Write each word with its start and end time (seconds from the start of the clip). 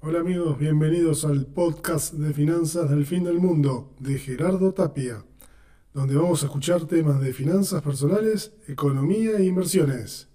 Hola 0.00 0.20
amigos, 0.20 0.56
bienvenidos 0.56 1.24
al 1.24 1.46
podcast 1.46 2.14
de 2.14 2.32
finanzas 2.32 2.88
del 2.88 3.04
fin 3.04 3.24
del 3.24 3.40
mundo 3.40 3.96
de 3.98 4.16
Gerardo 4.16 4.72
Tapia, 4.72 5.24
donde 5.92 6.14
vamos 6.14 6.40
a 6.40 6.46
escuchar 6.46 6.86
temas 6.86 7.20
de 7.20 7.32
finanzas 7.32 7.82
personales, 7.82 8.52
economía 8.68 9.38
e 9.38 9.44
inversiones. 9.44 10.27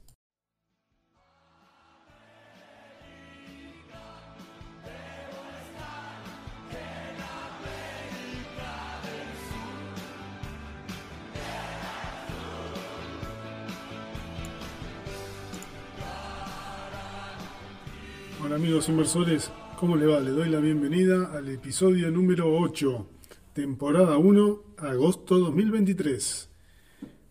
Amigos 18.63 18.87
inversores, 18.87 19.51
¿cómo 19.77 19.97
le 19.97 20.05
va? 20.05 20.21
Le 20.21 20.31
doy 20.31 20.47
la 20.47 20.61
bienvenida 20.61 21.33
al 21.33 21.49
episodio 21.49 22.09
número 22.11 22.57
8, 22.57 23.09
temporada 23.51 24.17
1, 24.17 24.63
agosto 24.77 25.37
2023. 25.37 26.49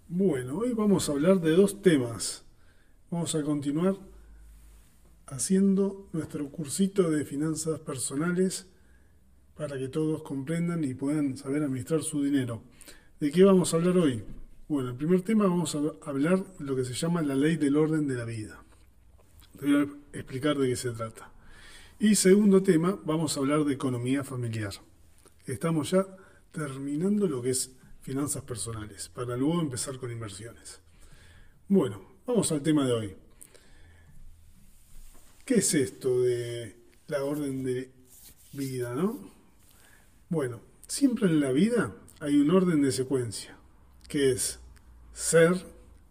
Bueno, 0.08 0.58
hoy 0.58 0.74
vamos 0.74 1.08
a 1.08 1.12
hablar 1.12 1.40
de 1.40 1.52
dos 1.52 1.80
temas. 1.80 2.44
Vamos 3.10 3.34
a 3.34 3.42
continuar 3.42 3.96
haciendo 5.24 6.06
nuestro 6.12 6.50
cursito 6.50 7.10
de 7.10 7.24
finanzas 7.24 7.80
personales 7.80 8.66
para 9.56 9.78
que 9.78 9.88
todos 9.88 10.22
comprendan 10.22 10.84
y 10.84 10.92
puedan 10.92 11.38
saber 11.38 11.62
administrar 11.62 12.02
su 12.02 12.22
dinero. 12.22 12.62
¿De 13.20 13.30
qué 13.30 13.42
vamos 13.42 13.72
a 13.72 13.78
hablar 13.78 13.96
hoy? 13.96 14.22
Bueno, 14.68 14.90
el 14.90 14.96
primer 14.96 15.22
tema 15.22 15.46
vamos 15.46 15.74
a 15.76 15.80
hablar 16.06 16.44
lo 16.58 16.76
que 16.76 16.84
se 16.84 16.92
llama 16.92 17.22
la 17.22 17.36
ley 17.36 17.56
del 17.56 17.78
orden 17.78 18.06
de 18.06 18.16
la 18.16 18.26
vida. 18.26 18.62
Te 19.62 19.68
voy 19.68 19.80
a 20.12 20.18
explicar 20.18 20.58
de 20.58 20.70
qué 20.70 20.74
se 20.74 20.90
trata. 20.90 21.30
Y 22.00 22.16
segundo 22.16 22.64
tema, 22.64 22.98
vamos 23.04 23.36
a 23.36 23.40
hablar 23.40 23.62
de 23.62 23.72
economía 23.72 24.24
familiar. 24.24 24.72
Estamos 25.46 25.92
ya 25.92 26.04
terminando 26.50 27.28
lo 27.28 27.40
que 27.40 27.50
es 27.50 27.70
finanzas 28.00 28.42
personales, 28.42 29.08
para 29.08 29.36
luego 29.36 29.60
empezar 29.60 29.98
con 29.98 30.10
inversiones. 30.10 30.80
Bueno, 31.68 32.02
vamos 32.26 32.50
al 32.50 32.60
tema 32.60 32.84
de 32.84 32.92
hoy. 32.92 33.16
¿Qué 35.44 35.54
es 35.54 35.74
esto 35.74 36.22
de 36.22 36.76
la 37.06 37.22
orden 37.22 37.62
de 37.62 37.92
vida, 38.54 38.96
no? 38.96 39.30
Bueno, 40.28 40.60
siempre 40.88 41.28
en 41.28 41.38
la 41.38 41.52
vida 41.52 41.94
hay 42.18 42.36
un 42.36 42.50
orden 42.50 42.82
de 42.82 42.90
secuencia, 42.90 43.56
que 44.08 44.32
es 44.32 44.58
ser, 45.12 45.64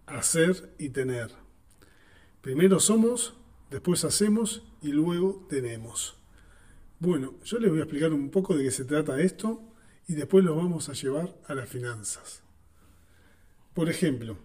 hacer 0.05 0.73
y 0.79 0.87
tener. 0.87 1.31
Primero 2.41 2.79
somos, 2.79 3.35
después 3.71 4.03
hacemos 4.03 4.63
y 4.81 4.89
luego 4.89 5.47
tenemos. 5.49 6.17
Bueno, 6.99 7.33
yo 7.43 7.57
les 7.57 7.71
voy 7.71 7.79
a 7.79 7.83
explicar 7.83 8.13
un 8.13 8.29
poco 8.29 8.55
de 8.55 8.65
qué 8.65 8.71
se 8.71 8.85
trata 8.85 9.19
esto 9.19 9.63
y 10.07 10.13
después 10.13 10.45
lo 10.45 10.55
vamos 10.55 10.89
a 10.89 10.93
llevar 10.93 11.35
a 11.47 11.55
las 11.55 11.67
finanzas. 11.67 12.43
Por 13.73 13.89
ejemplo, 13.89 14.37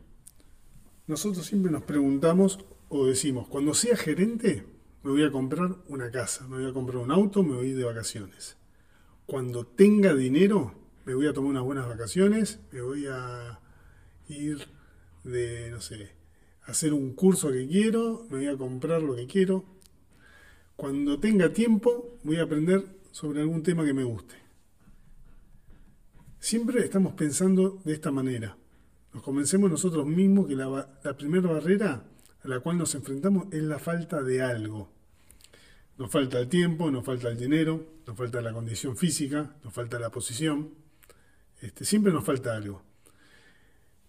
nosotros 1.06 1.44
siempre 1.44 1.70
nos 1.70 1.82
preguntamos 1.82 2.64
o 2.88 3.06
decimos, 3.06 3.48
cuando 3.48 3.74
sea 3.74 3.96
gerente 3.96 4.64
me 5.02 5.10
voy 5.10 5.24
a 5.24 5.32
comprar 5.32 5.76
una 5.88 6.10
casa, 6.10 6.46
me 6.46 6.58
voy 6.58 6.70
a 6.70 6.72
comprar 6.72 6.98
un 6.98 7.10
auto, 7.10 7.42
me 7.42 7.56
voy 7.56 7.72
de 7.72 7.84
vacaciones. 7.84 8.56
Cuando 9.26 9.66
tenga 9.66 10.14
dinero 10.14 10.72
me 11.04 11.14
voy 11.14 11.26
a 11.26 11.32
tomar 11.32 11.50
unas 11.50 11.64
buenas 11.64 11.88
vacaciones, 11.88 12.60
me 12.70 12.80
voy 12.80 13.06
a 13.06 13.60
ir 14.28 14.68
de, 15.24 15.70
no 15.70 15.80
sé, 15.80 16.15
hacer 16.66 16.92
un 16.92 17.14
curso 17.14 17.50
que 17.50 17.66
quiero, 17.66 18.26
me 18.30 18.38
voy 18.38 18.48
a 18.48 18.56
comprar 18.56 19.02
lo 19.02 19.16
que 19.16 19.26
quiero. 19.26 19.64
Cuando 20.74 21.18
tenga 21.18 21.52
tiempo, 21.52 22.18
voy 22.22 22.36
a 22.36 22.42
aprender 22.42 22.84
sobre 23.10 23.40
algún 23.40 23.62
tema 23.62 23.84
que 23.84 23.94
me 23.94 24.04
guste. 24.04 24.34
Siempre 26.38 26.84
estamos 26.84 27.14
pensando 27.14 27.80
de 27.84 27.94
esta 27.94 28.10
manera. 28.10 28.56
Nos 29.14 29.22
convencemos 29.22 29.70
nosotros 29.70 30.06
mismos 30.06 30.46
que 30.46 30.54
la, 30.54 31.16
primera 31.16 31.50
barrera 31.50 32.04
a 32.42 32.48
la 32.48 32.60
cual 32.60 32.76
nos 32.78 32.94
enfrentamos 32.94 33.46
es 33.52 33.62
la 33.62 33.78
falta 33.78 34.22
de 34.22 34.42
algo. 34.42 34.92
Nos 35.96 36.10
falta 36.10 36.38
el 36.38 36.48
tiempo, 36.48 36.90
nos 36.90 37.04
falta 37.04 37.28
el 37.28 37.38
dinero, 37.38 37.82
nos 38.06 38.16
falta 38.16 38.42
la 38.42 38.52
condición 38.52 38.96
física, 38.96 39.56
nos 39.64 39.72
falta 39.72 39.98
la 39.98 40.10
posición. 40.10 40.74
Este, 41.62 41.86
siempre 41.86 42.12
nos 42.12 42.24
falta 42.24 42.54
algo. 42.54 42.82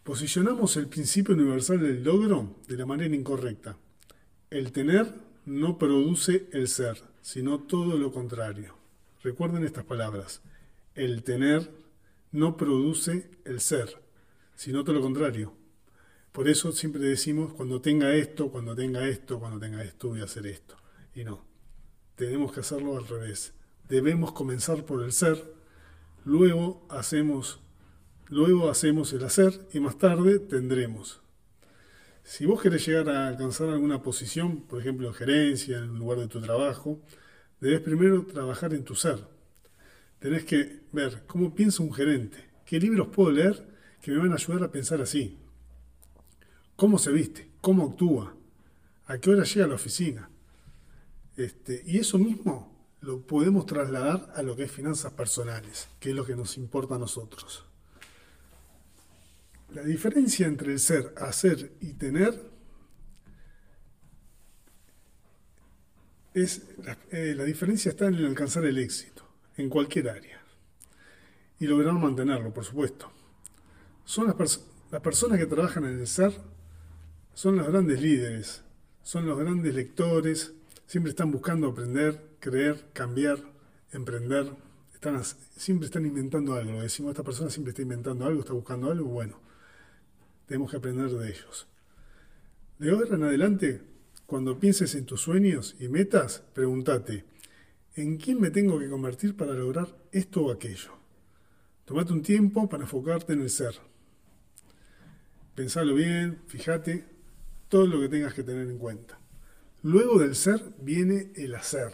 Posicionamos 0.08 0.78
el 0.78 0.88
principio 0.88 1.36
universal 1.36 1.82
del 1.82 2.02
logro 2.02 2.56
de 2.70 2.78
la 2.78 2.86
manera 2.86 3.14
incorrecta. 3.14 3.76
El 4.50 4.72
tener 4.72 5.14
no 5.46 5.78
produce 5.78 6.48
el 6.54 6.70
ser, 6.70 7.04
sino 7.22 7.60
todo 7.60 7.98
lo 7.98 8.14
contrario. 8.14 8.74
Recuerden 9.22 9.66
estas 9.66 9.84
palabras. 9.84 10.42
El 10.96 11.24
tener 11.24 11.70
no 12.32 12.56
produce 12.56 13.30
el 13.44 13.60
ser, 13.60 14.02
sino 14.56 14.86
todo 14.86 14.96
lo 14.96 15.02
contrario. 15.02 15.52
Por 16.32 16.48
eso 16.48 16.72
siempre 16.72 17.02
decimos, 17.02 17.52
cuando 17.52 17.82
tenga 17.82 18.16
esto, 18.16 18.50
cuando 18.50 18.76
tenga 18.76 19.06
esto, 19.10 19.42
cuando 19.42 19.60
tenga 19.60 19.84
esto, 19.84 20.08
voy 20.08 20.22
a 20.22 20.24
hacer 20.24 20.48
esto. 20.48 20.78
Y 21.16 21.26
no, 21.26 21.44
tenemos 22.16 22.54
que 22.54 22.62
hacerlo 22.62 22.96
al 22.96 23.10
revés. 23.10 23.52
Debemos 23.90 24.32
comenzar 24.32 24.86
por 24.86 25.04
el 25.04 25.12
ser, 25.12 25.54
luego 26.24 26.88
hacemos 26.88 27.60
Luego 28.30 28.70
hacemos 28.70 29.14
el 29.14 29.24
hacer 29.24 29.68
y 29.74 29.80
más 29.80 29.98
tarde 29.98 30.40
tendremos. 30.40 31.22
Si 32.24 32.46
vos 32.46 32.62
querés 32.62 32.86
llegar 32.86 33.10
a 33.10 33.30
alcanzar 33.30 33.70
alguna 33.70 34.02
posición, 34.02 34.64
por 34.64 34.82
ejemplo 34.82 35.08
en 35.08 35.14
gerencia, 35.14 35.78
en 35.78 35.86
el 35.86 35.96
lugar 35.96 36.20
de 36.20 36.28
tu 36.28 36.42
trabajo, 36.42 37.00
debes 37.62 37.80
primero 37.80 38.26
trabajar 38.26 38.74
en 38.74 38.84
tu 38.84 38.96
ser. 38.96 39.26
Tenés 40.20 40.44
que 40.44 40.82
ver 40.92 41.24
cómo 41.26 41.56
piensa 41.56 41.84
un 41.84 41.94
gerente, 41.94 42.38
qué 42.66 42.82
libros 42.82 43.08
puedo 43.08 43.32
leer 43.32 43.66
que 44.02 44.12
me 44.12 44.18
van 44.18 44.34
a 44.34 44.36
ayudar 44.36 44.64
a 44.64 44.72
pensar 44.72 45.02
así, 45.02 45.38
cómo 46.76 47.00
se 47.00 47.14
viste, 47.14 47.50
cómo 47.62 47.86
actúa, 47.86 48.36
a 49.06 49.18
qué 49.20 49.30
hora 49.30 49.46
llega 49.46 49.66
a 49.66 49.70
la 49.70 49.76
oficina. 49.76 50.30
Este, 51.38 51.82
y 51.86 52.00
eso 52.00 52.18
mismo 52.18 52.76
lo 53.00 53.22
podemos 53.22 53.66
trasladar 53.66 54.34
a 54.36 54.42
lo 54.42 54.58
que 54.58 54.64
es 54.64 54.72
finanzas 54.72 55.14
personales, 55.14 55.88
que 56.02 56.10
es 56.10 56.16
lo 56.16 56.26
que 56.26 56.36
nos 56.36 56.58
importa 56.58 56.96
a 56.96 57.00
nosotros. 57.00 57.67
La 59.74 59.84
diferencia 59.84 60.48
entre 60.48 60.74
el 60.74 60.80
ser, 60.80 61.14
hacer 61.18 61.72
y 61.82 61.94
tener 61.94 62.50
es 66.34 66.62
eh, 67.12 67.34
la, 67.36 67.44
diferencia 67.44 67.90
está 67.90 68.08
en 68.08 68.16
el 68.16 68.26
alcanzar 68.26 68.64
el 68.66 68.78
éxito 68.78 69.24
en 69.58 69.70
cualquier 69.70 70.10
área 70.10 70.42
y 71.60 71.66
lograr 71.66 71.94
mantenerlo, 71.94 72.54
por 72.54 72.64
supuesto. 72.64 73.12
Son 74.06 74.28
las, 74.28 74.62
las 74.92 75.02
personas 75.02 75.40
que 75.40 75.48
trabajan 75.48 75.86
en 75.86 76.00
el 76.00 76.08
ser, 76.08 76.34
son 77.34 77.58
los 77.58 77.68
grandes 77.68 78.02
líderes, 78.02 78.64
son 79.02 79.26
los 79.26 79.38
grandes 79.38 79.74
lectores, 79.74 80.54
siempre 80.86 81.10
están 81.10 81.32
buscando 81.32 81.68
aprender, 81.68 82.36
creer, 82.40 82.86
cambiar, 82.94 83.40
emprender, 83.92 84.54
están, 84.94 85.22
siempre 85.56 85.88
están 85.88 86.06
inventando 86.06 86.54
algo. 86.54 86.82
Decimos, 86.82 87.12
esta 87.12 87.24
persona 87.24 87.50
siempre 87.50 87.72
está 87.72 87.82
inventando 87.82 88.26
algo, 88.26 88.42
está 88.42 88.54
buscando 88.54 88.92
algo, 88.92 89.08
bueno, 89.10 89.40
tenemos 90.48 90.72
que 90.72 90.78
aprender 90.78 91.10
de 91.12 91.30
ellos. 91.30 91.68
De 92.80 92.92
ahora 92.92 93.16
en 93.16 93.24
adelante, 93.24 93.82
cuando 94.26 94.60
pienses 94.60 94.96
en 94.96 95.06
tus 95.06 95.22
sueños 95.22 95.76
y 95.80 95.88
metas, 95.88 96.44
pregúntate, 96.54 97.26
¿en 97.96 98.18
quién 98.18 98.40
me 98.40 98.50
tengo 98.50 98.80
que 98.80 98.90
convertir 98.90 99.36
para 99.36 99.54
lograr 99.54 99.96
esto 100.12 100.46
o 100.46 100.52
aquello? 100.52 100.92
Tomate 101.86 102.14
un 102.14 102.22
tiempo 102.22 102.68
para 102.68 102.84
enfocarte 102.84 103.34
en 103.34 103.42
el 103.42 103.50
ser. 103.50 103.76
Pensalo 105.56 105.96
bien, 105.96 106.42
fíjate, 106.48 107.06
todo 107.70 107.88
lo 107.88 108.00
que 108.00 108.10
tengas 108.10 108.34
que 108.34 108.44
tener 108.44 108.68
en 108.68 108.78
cuenta. 108.78 109.20
Luego 109.84 110.20
del 110.20 110.36
ser 110.36 110.62
viene 110.82 111.32
el 111.36 111.56
hacer. 111.56 111.94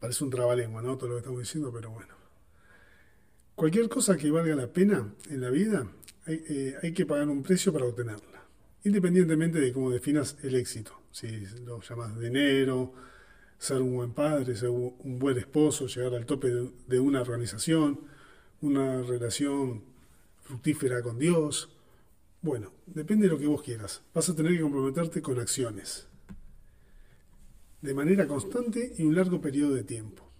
Parece 0.00 0.24
un 0.24 0.30
trabalengua, 0.30 0.82
¿no? 0.82 0.96
Todo 0.96 1.10
lo 1.10 1.14
que 1.16 1.20
estamos 1.20 1.40
diciendo, 1.40 1.72
pero 1.72 1.90
bueno. 1.90 2.14
Cualquier 3.54 3.88
cosa 3.88 4.16
que 4.16 4.30
valga 4.30 4.54
la 4.54 4.72
pena 4.72 5.14
en 5.28 5.40
la 5.40 5.50
vida 5.50 5.86
eh, 6.26 6.76
hay, 6.82 6.92
que 6.92 7.04
pagar 7.04 7.28
un 7.28 7.42
precio 7.42 7.72
para 7.72 7.84
obtenerla, 7.84 8.44
independientemente 8.84 9.58
de 9.58 9.72
cómo 9.72 9.90
definas 9.90 10.36
el 10.42 10.54
éxito. 10.54 10.92
Si 11.10 11.28
lo 11.64 11.80
llamas 11.80 12.18
dinero, 12.18 12.94
ser 13.58 13.82
un 13.82 13.94
buen 13.94 14.12
padre, 14.12 14.54
ser 14.54 14.70
un 14.70 15.18
buen 15.18 15.36
esposo, 15.38 15.86
llegar 15.86 16.14
al 16.14 16.24
tope 16.24 16.48
de, 16.86 17.00
una 17.00 17.20
organización, 17.20 18.00
una 18.60 19.02
relación 19.02 19.82
fructífera 20.42 21.02
con 21.02 21.18
Dios. 21.18 21.70
Bueno, 22.40 22.72
depende 22.86 23.26
de 23.26 23.32
lo 23.32 23.38
que 23.38 23.46
vos 23.46 23.62
quieras. 23.62 24.02
Vas 24.14 24.28
a 24.28 24.36
tener 24.36 24.52
que 24.52 24.62
comprometerte 24.62 25.22
con 25.22 25.40
acciones 25.40 26.06
de 27.80 27.94
manera 27.94 28.28
constante 28.28 28.92
y 28.96 29.02
un 29.02 29.16
largo 29.16 29.40
periodo 29.40 29.74
de 29.74 29.82
tiempo. 29.82 30.30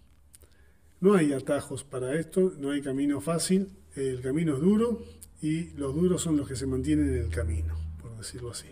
No 1.00 1.14
hay 1.14 1.32
atajos 1.32 1.82
para 1.82 2.14
esto, 2.14 2.52
no 2.58 2.70
hay 2.70 2.80
camino 2.82 3.20
fácil, 3.20 3.70
el 3.96 4.20
camino 4.20 4.54
es 4.54 4.60
duro 4.60 5.02
y 5.42 5.70
los 5.70 5.94
duros 5.94 6.22
son 6.22 6.36
los 6.36 6.48
que 6.48 6.54
se 6.54 6.66
mantienen 6.66 7.08
en 7.08 7.24
el 7.24 7.28
camino, 7.28 7.74
por 8.00 8.16
decirlo 8.16 8.52
así. 8.52 8.68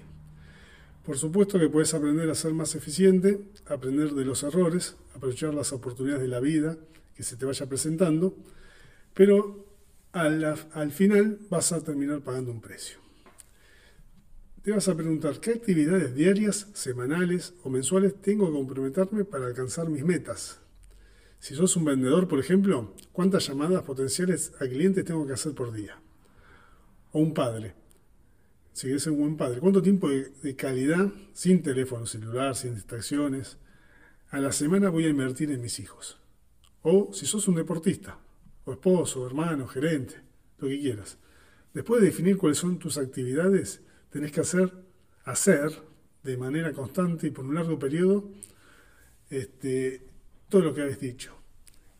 Por 1.04 1.18
supuesto 1.18 1.58
que 1.58 1.68
puedes 1.68 1.92
aprender 1.92 2.30
a 2.30 2.34
ser 2.36 2.54
más 2.54 2.76
eficiente, 2.76 3.40
aprender 3.66 4.12
de 4.12 4.24
los 4.24 4.44
errores, 4.44 4.96
aprovechar 5.14 5.52
las 5.52 5.72
oportunidades 5.72 6.22
de 6.22 6.28
la 6.28 6.38
vida 6.38 6.78
que 7.16 7.24
se 7.24 7.36
te 7.36 7.44
vaya 7.44 7.66
presentando, 7.66 8.36
pero 9.14 9.66
al, 10.12 10.44
al 10.72 10.92
final 10.92 11.38
vas 11.50 11.72
a 11.72 11.82
terminar 11.82 12.20
pagando 12.20 12.52
un 12.52 12.60
precio. 12.60 12.98
Te 14.62 14.70
vas 14.70 14.88
a 14.88 14.94
preguntar 14.94 15.40
qué 15.40 15.50
actividades 15.52 16.14
diarias, 16.14 16.68
semanales 16.74 17.54
o 17.64 17.70
mensuales 17.70 18.14
tengo 18.20 18.46
que 18.46 18.52
comprometerme 18.52 19.24
para 19.24 19.46
alcanzar 19.46 19.88
mis 19.88 20.04
metas. 20.04 20.60
Si 21.40 21.54
sos 21.54 21.74
un 21.76 21.86
vendedor, 21.86 22.28
por 22.28 22.38
ejemplo, 22.38 22.94
¿cuántas 23.12 23.48
llamadas 23.48 23.82
potenciales 23.82 24.52
a 24.60 24.68
clientes 24.68 25.04
tengo 25.04 25.26
que 25.26 25.32
hacer 25.32 25.54
por 25.54 25.72
día? 25.72 25.98
O 27.12 27.18
un 27.18 27.34
padre, 27.34 27.74
si 28.72 28.98
ser 28.98 29.12
un 29.12 29.18
buen 29.18 29.36
padre, 29.36 29.60
¿cuánto 29.60 29.82
tiempo 29.82 30.08
de, 30.08 30.56
calidad, 30.56 31.12
sin 31.32 31.62
teléfono 31.62 32.06
celular, 32.06 32.54
sin 32.54 32.74
distracciones, 32.74 33.58
a 34.30 34.38
la 34.38 34.52
semana 34.52 34.90
voy 34.90 35.06
a 35.06 35.10
invertir 35.10 35.50
en 35.50 35.60
mis 35.60 35.80
hijos? 35.80 36.18
O 36.82 37.12
si 37.12 37.26
sos 37.26 37.48
un 37.48 37.56
deportista, 37.56 38.18
o 38.64 38.72
esposo, 38.72 39.26
hermano, 39.26 39.66
gerente, 39.66 40.14
lo 40.58 40.68
que 40.68 40.80
quieras. 40.80 41.18
Después 41.74 42.00
de 42.00 42.06
definir 42.06 42.36
cuáles 42.36 42.58
son 42.58 42.78
tus 42.78 42.96
actividades, 42.96 43.82
tenés 44.10 44.30
que 44.32 44.40
hacer, 44.40 44.72
hacer 45.24 45.72
de 46.22 46.36
manera 46.36 46.72
constante 46.72 47.26
y 47.26 47.30
por 47.30 47.44
un 47.44 47.54
largo 47.56 47.78
periodo 47.78 48.30
este, 49.30 50.06
todo 50.48 50.62
lo 50.62 50.74
que 50.74 50.82
habéis 50.82 51.00
dicho. 51.00 51.34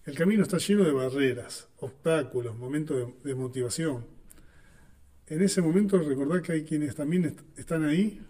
El 0.04 0.14
camino 0.14 0.44
está 0.44 0.58
lleno 0.58 0.84
de 0.84 0.92
barreras, 0.92 1.68
obstáculos, 1.78 2.56
momentos 2.56 3.12
de 3.22 3.34
motivación, 3.34 4.19
en 5.30 5.42
ese 5.42 5.62
momento 5.62 5.96
recordad 5.98 6.42
que 6.42 6.52
hay 6.52 6.64
quienes 6.64 6.96
también 6.96 7.36
están 7.56 7.84
ahí 7.84 8.20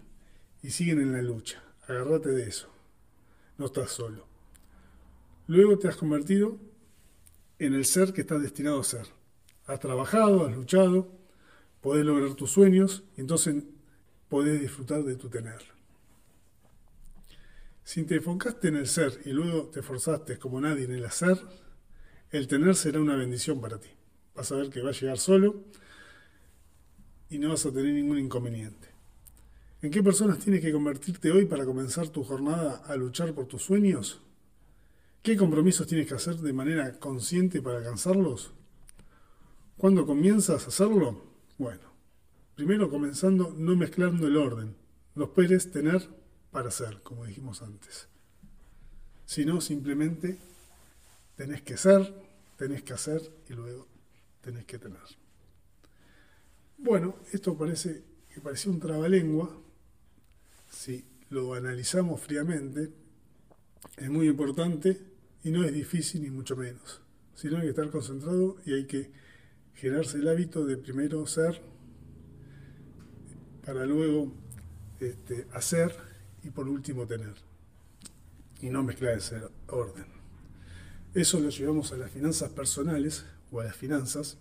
y 0.61 0.69
siguen 0.69 1.01
en 1.01 1.11
la 1.11 1.21
lucha. 1.23 1.61
Agárrate 1.87 2.29
de 2.29 2.43
eso. 2.43 2.69
No 3.57 3.65
estás 3.65 3.89
solo. 3.89 4.27
Luego 5.47 5.79
te 5.79 5.87
has 5.87 5.97
convertido 5.97 6.59
en 7.57 7.73
el 7.73 7.85
ser 7.85 8.13
que 8.13 8.21
estás 8.21 8.41
destinado 8.43 8.79
a 8.79 8.83
ser. 8.83 9.07
Has 9.65 9.79
trabajado, 9.79 10.45
has 10.45 10.55
luchado, 10.55 11.11
podés 11.81 12.05
lograr 12.05 12.35
tus 12.35 12.51
sueños 12.51 13.03
y 13.17 13.21
entonces 13.21 13.63
podés 14.29 14.61
disfrutar 14.61 15.03
de 15.03 15.15
tu 15.15 15.27
tener. 15.27 15.59
Si 17.83 18.03
te 18.03 18.17
enfocaste 18.17 18.67
en 18.67 18.75
el 18.75 18.87
ser 18.87 19.19
y 19.25 19.31
luego 19.31 19.69
te 19.69 19.79
esforzaste 19.79 20.37
como 20.37 20.61
nadie 20.61 20.85
en 20.85 20.91
el 20.91 21.05
hacer, 21.05 21.39
el 22.29 22.47
tener 22.47 22.75
será 22.75 22.99
una 22.99 23.15
bendición 23.15 23.59
para 23.59 23.79
ti. 23.79 23.89
Vas 24.35 24.51
a 24.51 24.55
ver 24.55 24.69
que 24.69 24.81
va 24.81 24.91
a 24.91 24.93
llegar 24.93 25.17
solo 25.17 25.65
y 27.31 27.39
no 27.39 27.49
vas 27.49 27.65
a 27.65 27.71
tener 27.71 27.93
ningún 27.93 28.19
inconveniente. 28.19 28.89
¿En 29.81 29.89
qué 29.89 30.03
personas 30.03 30.37
tienes 30.37 30.61
que 30.61 30.71
convertirte 30.71 31.31
hoy 31.31 31.45
para 31.45 31.65
comenzar 31.65 32.09
tu 32.09 32.23
jornada 32.23 32.83
a 32.85 32.95
luchar 32.97 33.33
por 33.33 33.47
tus 33.47 33.63
sueños? 33.63 34.21
¿Qué 35.23 35.37
compromisos 35.37 35.87
tienes 35.87 36.07
que 36.07 36.13
hacer 36.13 36.35
de 36.35 36.51
manera 36.51 36.99
consciente 36.99 37.61
para 37.61 37.77
alcanzarlos? 37.77 38.51
¿Cuándo 39.77 40.05
comienzas 40.05 40.65
a 40.65 40.67
hacerlo? 40.67 41.23
Bueno, 41.57 41.81
primero 42.55 42.89
comenzando 42.89 43.55
no 43.57 43.75
mezclando 43.77 44.27
el 44.27 44.35
orden. 44.35 44.75
Los 45.15 45.29
puedes 45.29 45.71
tener 45.71 46.09
para 46.51 46.67
hacer, 46.67 47.01
como 47.01 47.25
dijimos 47.25 47.61
antes. 47.61 48.09
Sino 49.25 49.61
simplemente 49.61 50.37
tenés 51.37 51.61
que 51.61 51.77
ser, 51.77 52.13
tenés 52.57 52.83
que 52.83 52.93
hacer 52.93 53.21
y 53.49 53.53
luego 53.53 53.87
tenés 54.41 54.65
que 54.65 54.77
tener. 54.77 55.20
Bueno, 56.83 57.15
esto 57.31 57.55
parece 57.55 58.03
que 58.33 58.41
parecía 58.41 58.71
un 58.71 58.79
trabalengua. 58.79 59.55
Si 60.71 61.05
lo 61.29 61.53
analizamos 61.53 62.19
fríamente, 62.19 62.89
es 63.97 64.09
muy 64.09 64.27
importante 64.27 64.99
y 65.43 65.51
no 65.51 65.63
es 65.63 65.71
difícil 65.73 66.23
ni 66.23 66.31
mucho 66.31 66.55
menos. 66.55 66.99
Sino 67.35 67.57
hay 67.57 67.63
que 67.65 67.69
estar 67.69 67.91
concentrado 67.91 68.57
y 68.65 68.73
hay 68.73 68.85
que 68.85 69.11
generarse 69.75 70.17
el 70.17 70.27
hábito 70.27 70.65
de 70.65 70.75
primero 70.77 71.27
ser 71.27 71.61
para 73.63 73.85
luego 73.85 74.33
este, 74.99 75.45
hacer 75.53 75.95
y 76.41 76.49
por 76.49 76.67
último 76.67 77.05
tener. 77.05 77.35
Y 78.59 78.71
no 78.71 78.81
mezclar 78.81 79.19
ese 79.19 79.39
orden. 79.67 80.07
Eso 81.13 81.39
lo 81.39 81.49
llevamos 81.49 81.91
a 81.93 81.97
las 81.97 82.09
finanzas 82.09 82.49
personales 82.49 83.23
o 83.51 83.59
a 83.59 83.65
las 83.65 83.75
finanzas 83.75 84.39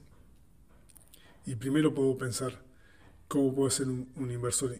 y 1.46 1.56
primero 1.56 1.94
puedo 1.94 2.16
pensar 2.18 2.62
cómo 3.28 3.54
puedo 3.54 3.70
ser 3.70 3.88
un, 3.88 4.30
inversor 4.30 4.78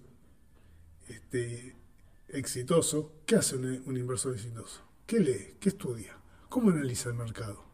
este, 1.08 1.76
exitoso. 2.28 3.12
¿Qué 3.26 3.36
hace 3.36 3.56
un, 3.56 3.96
inversor 3.96 4.34
exitoso? 4.34 4.82
¿Qué 5.06 5.20
lee? 5.20 5.56
¿Qué 5.60 5.70
estudia? 5.70 6.16
¿Cómo 6.48 6.70
analiza 6.70 7.08
el 7.08 7.16
mercado? 7.16 7.64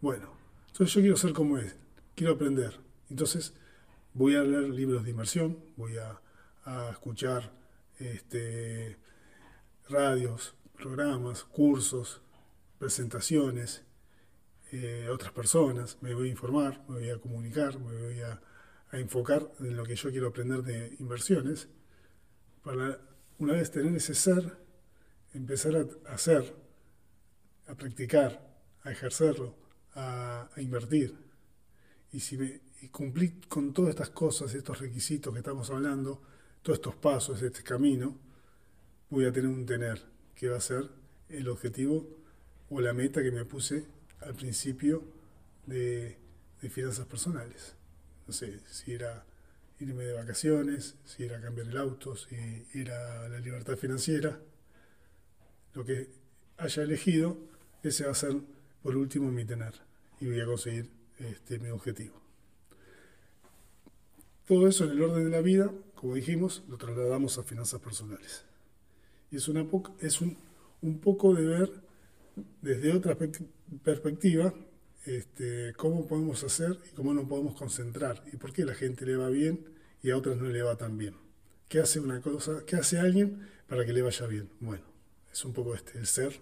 Bueno, 0.00 0.32
entonces 0.68 0.94
yo 0.94 1.00
quiero 1.00 1.16
ser 1.16 1.32
como 1.32 1.58
él, 1.58 1.72
quiero 2.14 2.34
aprender. 2.34 2.78
Entonces 3.10 3.54
voy 4.14 4.36
a 4.36 4.42
leer 4.42 4.70
libros 4.70 5.04
de 5.04 5.10
inversión, 5.10 5.58
voy 5.76 5.96
a, 5.98 6.20
escuchar 6.90 7.52
este, 8.00 8.98
radios, 9.88 10.56
programas, 10.76 11.44
cursos, 11.44 12.20
presentaciones, 12.78 13.85
eh, 14.72 15.08
otras 15.10 15.32
personas, 15.32 15.98
me 16.00 16.14
voy 16.14 16.28
a 16.28 16.30
informar, 16.30 16.84
me 16.88 16.96
voy 16.96 17.10
a 17.10 17.18
comunicar, 17.18 17.78
me 17.78 18.02
voy 18.02 18.20
a, 18.20 18.40
enfocar 18.92 19.52
en 19.60 19.76
lo 19.76 19.84
que 19.84 19.94
yo 19.94 20.10
quiero 20.10 20.28
aprender 20.28 20.62
de 20.62 20.96
inversiones, 21.00 21.68
para 22.62 22.98
una 23.38 23.52
vez 23.52 23.70
tener 23.70 23.94
ese 23.94 24.14
ser, 24.14 24.56
empezar 25.34 25.76
a 26.06 26.14
hacer, 26.14 26.54
a 27.66 27.74
practicar, 27.74 28.40
a 28.84 28.90
ejercerlo, 28.90 29.54
a, 29.94 30.48
invertir. 30.56 31.14
Y 32.12 32.20
si 32.20 32.38
me 32.38 32.60
y 32.80 32.88
cumplir 32.88 33.48
con 33.48 33.72
todas 33.72 33.90
estas 33.90 34.10
cosas, 34.10 34.54
estos 34.54 34.78
requisitos 34.80 35.32
que 35.32 35.38
estamos 35.40 35.70
hablando, 35.70 36.22
todos 36.62 36.78
estos 36.78 36.94
pasos, 36.96 37.42
este 37.42 37.62
camino, 37.62 38.18
voy 39.10 39.24
a 39.24 39.32
tener 39.32 39.48
un 39.48 39.64
tener, 39.64 40.02
que 40.34 40.48
va 40.48 40.58
a 40.58 40.60
ser 40.60 40.88
el 41.28 41.48
objetivo 41.48 42.06
o 42.68 42.80
la 42.80 42.92
meta 42.92 43.22
que 43.22 43.30
me 43.30 43.44
puse 43.44 43.86
al 44.20 44.34
principio 44.34 45.02
de, 45.66 46.18
finanzas 46.70 47.06
personales. 47.06 47.76
No 48.26 48.32
sé, 48.32 48.58
si 48.68 48.92
era 48.92 49.24
irme 49.78 50.04
de 50.04 50.14
vacaciones, 50.14 50.96
si 51.04 51.22
era 51.22 51.40
cambiar 51.40 51.68
el 51.68 51.76
auto, 51.76 52.16
si 52.16 52.34
era 52.74 53.28
la 53.28 53.38
libertad 53.38 53.76
financiera. 53.76 54.40
Lo 55.74 55.84
que 55.84 56.08
haya 56.56 56.82
elegido, 56.82 57.38
ese 57.84 58.04
va 58.04 58.10
a 58.10 58.14
ser 58.14 58.34
por 58.82 58.96
último 58.96 59.30
mi 59.30 59.44
tener 59.44 59.74
y 60.20 60.26
voy 60.26 60.40
a 60.40 60.46
conseguir 60.46 60.90
este, 61.18 61.60
mi 61.60 61.68
objetivo. 61.68 62.20
Todo 64.46 64.66
eso 64.66 64.84
en 64.84 64.90
el 64.90 65.02
orden 65.02 65.24
de 65.24 65.30
la 65.30 65.40
vida, 65.40 65.70
como 65.94 66.14
dijimos, 66.14 66.64
lo 66.68 66.78
trasladamos 66.78 67.38
a 67.38 67.42
finanzas 67.42 67.80
personales. 67.80 68.44
Y 69.30 69.36
es, 69.36 69.48
una 69.48 69.66
es 70.00 70.20
un, 70.20 70.36
un 70.82 70.98
poco 71.00 71.34
de 71.34 71.46
ver 71.46 71.85
desde 72.60 72.92
otra 72.92 73.16
perspectiva 73.82 74.54
este, 75.06 75.72
cómo 75.76 76.06
podemos 76.06 76.42
hacer 76.44 76.78
y 76.90 76.94
cómo 76.94 77.14
nos 77.14 77.26
podemos 77.26 77.54
concentrar 77.54 78.24
y 78.32 78.36
por 78.36 78.52
qué 78.52 78.62
a 78.62 78.66
la 78.66 78.74
gente 78.74 79.06
le 79.06 79.16
va 79.16 79.28
bien 79.28 79.64
y 80.02 80.10
a 80.10 80.16
otras 80.16 80.36
no 80.36 80.48
le 80.48 80.62
va 80.62 80.76
tan 80.76 80.98
bien. 80.98 81.16
¿Qué 81.68 81.80
hace 81.80 82.00
una 82.00 82.20
cosa, 82.20 82.64
qué 82.66 82.76
hace 82.76 82.98
alguien 82.98 83.48
para 83.68 83.84
que 83.86 83.92
le 83.92 84.02
vaya 84.02 84.26
bien? 84.26 84.50
Bueno, 84.60 84.84
es 85.32 85.44
un 85.44 85.52
poco 85.52 85.74
este, 85.74 85.98
el 85.98 86.06
ser 86.06 86.38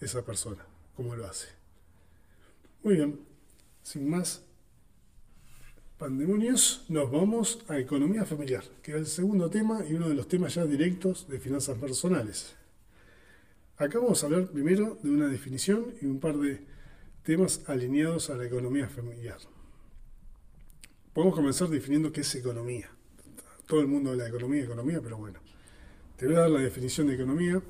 esa 0.00 0.24
persona, 0.24 0.64
cómo 0.94 1.14
lo 1.16 1.26
hace. 1.26 1.48
Muy 2.82 2.96
bien, 2.96 3.20
sin 3.82 4.08
más 4.08 4.42
pandemonios, 5.98 6.84
nos 6.88 7.10
vamos 7.10 7.64
a 7.68 7.78
economía 7.78 8.24
familiar, 8.24 8.64
que 8.82 8.92
es 8.92 8.96
el 8.98 9.06
segundo 9.06 9.50
tema 9.50 9.84
y 9.88 9.94
uno 9.94 10.08
de 10.08 10.14
los 10.14 10.28
temas 10.28 10.54
ya 10.54 10.64
directos 10.64 11.26
de 11.28 11.40
finanzas 11.40 11.78
personales. 11.78 12.54
Acá 13.78 13.98
vamos 13.98 14.22
a 14.22 14.26
hablar 14.26 14.46
primero 14.46 14.98
de 15.02 15.10
una 15.10 15.28
definición 15.28 15.92
y 16.00 16.06
un 16.06 16.18
par 16.18 16.38
de 16.38 16.64
temas 17.22 17.60
alineados 17.66 18.30
a 18.30 18.34
la 18.34 18.46
economía 18.46 18.88
familiar. 18.88 19.36
Podemos 21.12 21.34
comenzar 21.34 21.68
definiendo 21.68 22.10
qué 22.10 22.22
es 22.22 22.34
economía. 22.36 22.88
Todo 23.66 23.80
el 23.80 23.86
mundo 23.86 24.12
habla 24.12 24.24
de 24.24 24.30
economía, 24.30 24.64
economía, 24.64 25.02
pero 25.02 25.18
bueno. 25.18 25.40
Te 26.16 26.24
voy 26.24 26.36
a 26.36 26.40
dar 26.40 26.50
la 26.50 26.60
definición 26.60 27.08
de 27.08 27.16
economía, 27.16 27.62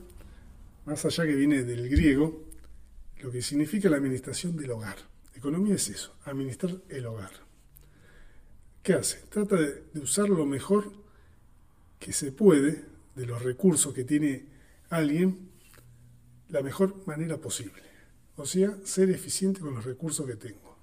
más 0.85 1.05
allá 1.05 1.25
que 1.25 1.35
viene 1.35 1.65
del 1.65 1.89
griego, 1.89 2.41
lo 3.19 3.33
que 3.33 3.43
significa 3.43 3.91
la 3.91 3.97
administración 3.97 4.57
del 4.57 4.71
hogar. 4.71 4.99
Economía 5.35 5.75
es 5.75 5.89
eso, 5.89 6.15
administrar 6.25 6.77
el 6.89 7.05
hogar. 7.07 7.33
¿Qué 8.85 8.95
hace? 8.95 9.25
Trata 9.29 9.57
de, 9.57 9.83
de 9.93 10.01
usar 10.01 10.29
lo 10.29 10.47
mejor 10.47 10.93
que 11.99 12.13
se 12.13 12.31
puede 12.31 12.85
de 13.17 13.27
los 13.27 13.43
recursos 13.43 13.93
que 13.93 14.05
tiene 14.05 14.45
alguien 14.89 15.56
la 16.49 16.63
mejor 16.63 17.07
manera 17.07 17.39
posible. 17.39 17.83
O 18.37 18.47
sea, 18.47 18.77
ser 18.85 19.11
eficiente 19.11 19.61
con 19.61 19.75
los 19.75 19.85
recursos 19.85 20.27
que 20.27 20.37
tengo. 20.37 20.77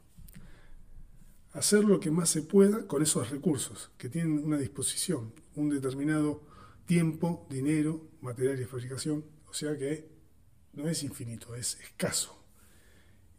Hacer 1.52 1.84
lo 1.84 2.00
que 2.00 2.10
más 2.10 2.30
se 2.30 2.42
pueda 2.42 2.88
con 2.88 3.04
esos 3.04 3.30
recursos 3.30 3.92
que 3.98 4.10
tienen 4.10 4.44
una 4.44 4.58
disposición, 4.58 5.34
un 5.56 5.70
determinado 5.70 6.42
tiempo, 6.86 7.48
dinero, 7.50 8.10
material 8.22 8.60
y 8.60 8.66
fabricación, 8.66 9.24
o 9.48 9.54
sea 9.54 9.78
que 9.78 10.10
no 10.74 10.90
es 10.90 11.04
infinito, 11.04 11.56
es 11.56 11.78
escaso. 11.80 12.44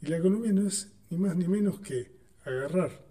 Y 0.01 0.07
la 0.07 0.19
economía 0.19 0.53
no 0.53 0.67
es 0.69 0.93
ni 1.11 1.19
más 1.19 1.35
ni 1.37 1.49
menos 1.49 1.81
que 1.81 2.13
agarrar 2.45 3.05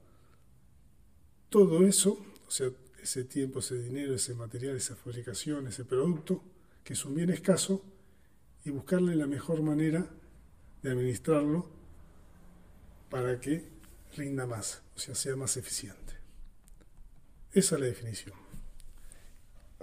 todo 1.49 1.85
eso, 1.85 2.17
o 2.47 2.51
sea, 2.51 2.71
ese 3.01 3.25
tiempo, 3.25 3.59
ese 3.59 3.77
dinero, 3.77 4.15
ese 4.15 4.33
material, 4.33 4.75
esa 4.77 4.95
fabricación, 4.95 5.67
ese 5.67 5.83
producto, 5.83 6.41
que 6.83 6.93
es 6.93 7.05
un 7.05 7.13
bien 7.13 7.29
escaso, 7.29 7.83
y 8.65 8.71
buscarle 8.71 9.15
la 9.15 9.27
mejor 9.27 9.61
manera 9.61 10.07
de 10.81 10.91
administrarlo 10.91 11.69
para 13.09 13.39
que 13.39 13.63
rinda 14.15 14.45
más, 14.45 14.83
o 14.95 14.99
sea, 14.99 15.15
sea 15.15 15.35
más 15.35 15.57
eficiente. 15.57 16.13
Esa 17.51 17.75
es 17.75 17.81
la 17.81 17.87
definición. 17.87 18.35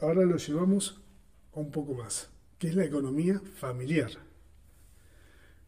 Ahora 0.01 0.25
lo 0.25 0.37
llevamos 0.37 1.01
a 1.55 1.61
un 1.61 1.71
poco 1.71 1.95
más, 1.95 2.31
que 2.59 2.69
es 2.69 2.75
la 2.75 2.85
economía 2.85 3.41
familiar. 3.57 4.11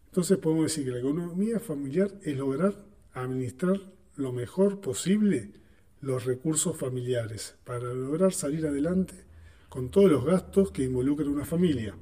Entonces 0.06 0.38
podemos 0.38 0.64
decir 0.64 0.84
que 0.84 0.90
la 0.90 0.98
economía 0.98 1.60
familiar 1.60 2.12
es 2.22 2.36
lograr 2.36 2.84
administrar 3.14 3.80
lo 4.16 4.32
mejor 4.32 4.80
posible 4.80 5.52
los 6.00 6.24
recursos 6.24 6.76
familiares 6.76 7.56
para 7.64 7.92
lograr 7.94 8.32
salir 8.32 8.66
adelante 8.66 9.14
con 9.68 9.90
todos 9.90 10.10
los 10.10 10.24
gastos 10.24 10.70
que 10.70 10.84
involucran 10.84 11.28
una 11.28 11.44
familia. 11.44 11.94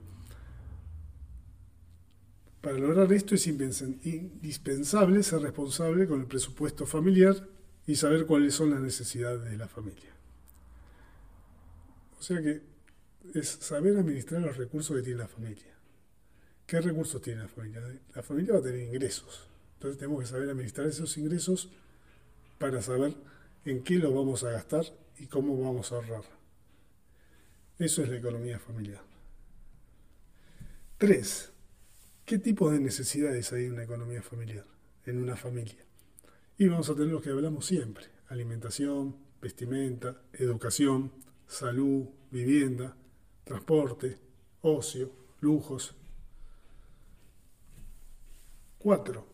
Para 2.61 2.77
lograr 2.77 3.11
esto 3.13 3.35
es 3.35 3.47
indispensable 3.47 5.23
ser 5.23 5.41
responsable 5.41 6.07
con 6.07 6.21
el 6.21 6.27
presupuesto 6.27 6.85
familiar 6.85 7.49
y 7.87 7.97
saber 7.97 8.27
cuáles 8.27 8.55
son 8.55 8.71
las 8.71 8.81
necesidades 8.81 9.45
de 9.45 9.57
la 9.57 9.67
familia. 9.67 10.11
O 12.19 12.23
sea 12.23 12.43
que 12.43 12.61
es 13.35 13.49
saber 13.49 13.97
administrar 13.97 14.43
los 14.43 14.57
recursos 14.57 14.95
que 14.95 15.03
tiene 15.03 15.21
la 15.21 15.29
familia. 15.29 15.75
¿Qué 16.67 16.81
recursos 16.81 17.21
tiene 17.23 17.43
la 17.43 17.49
familia? 17.49 17.83
La 18.15 18.23
familia 18.23 18.53
va 18.55 18.59
a 18.61 18.63
tener 18.63 18.83
ingresos. 18.83 19.49
Entonces 19.75 19.99
tenemos 19.99 20.21
que 20.21 20.27
saber 20.27 20.51
administrar 20.51 20.87
esos 20.87 21.17
ingresos 21.17 21.71
para 22.59 22.83
saber 22.83 23.15
en 23.65 23.83
qué 23.83 23.95
los 23.95 24.15
vamos 24.15 24.45
a 24.45 24.51
gastar 24.51 24.85
y 25.19 25.27
cómo 25.27 25.59
vamos 25.59 25.91
a 25.91 25.97
ahorrar. 25.97 26.25
Eso 27.79 28.03
es 28.03 28.11
la 28.11 28.19
economía 28.19 28.59
familiar. 28.59 29.03
Tres, 30.99 31.50
¿qué 32.31 32.39
tipo 32.39 32.71
de 32.71 32.79
necesidades 32.79 33.53
hay 33.53 33.65
en 33.65 33.73
una 33.73 33.83
economía 33.83 34.23
familiar, 34.23 34.65
en 35.05 35.21
una 35.21 35.35
familia? 35.35 35.85
Y 36.59 36.69
vamos 36.69 36.89
a 36.89 36.95
tener 36.95 37.09
lo 37.09 37.21
que 37.21 37.31
hablamos 37.31 37.67
siempre, 37.67 38.05
alimentación, 38.29 39.17
vestimenta, 39.43 40.23
educación, 40.35 41.11
salud, 41.49 42.05
vivienda, 42.31 42.97
transporte, 43.43 44.17
ocio, 44.61 45.11
lujos. 45.41 45.97
Cuatro, 48.79 49.27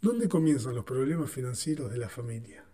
¿dónde 0.00 0.28
comienzan 0.28 0.74
los 0.74 0.84
problemas 0.84 1.30
financieros 1.30 1.92
de 1.92 1.98
la 1.98 2.08
familia? 2.08 2.64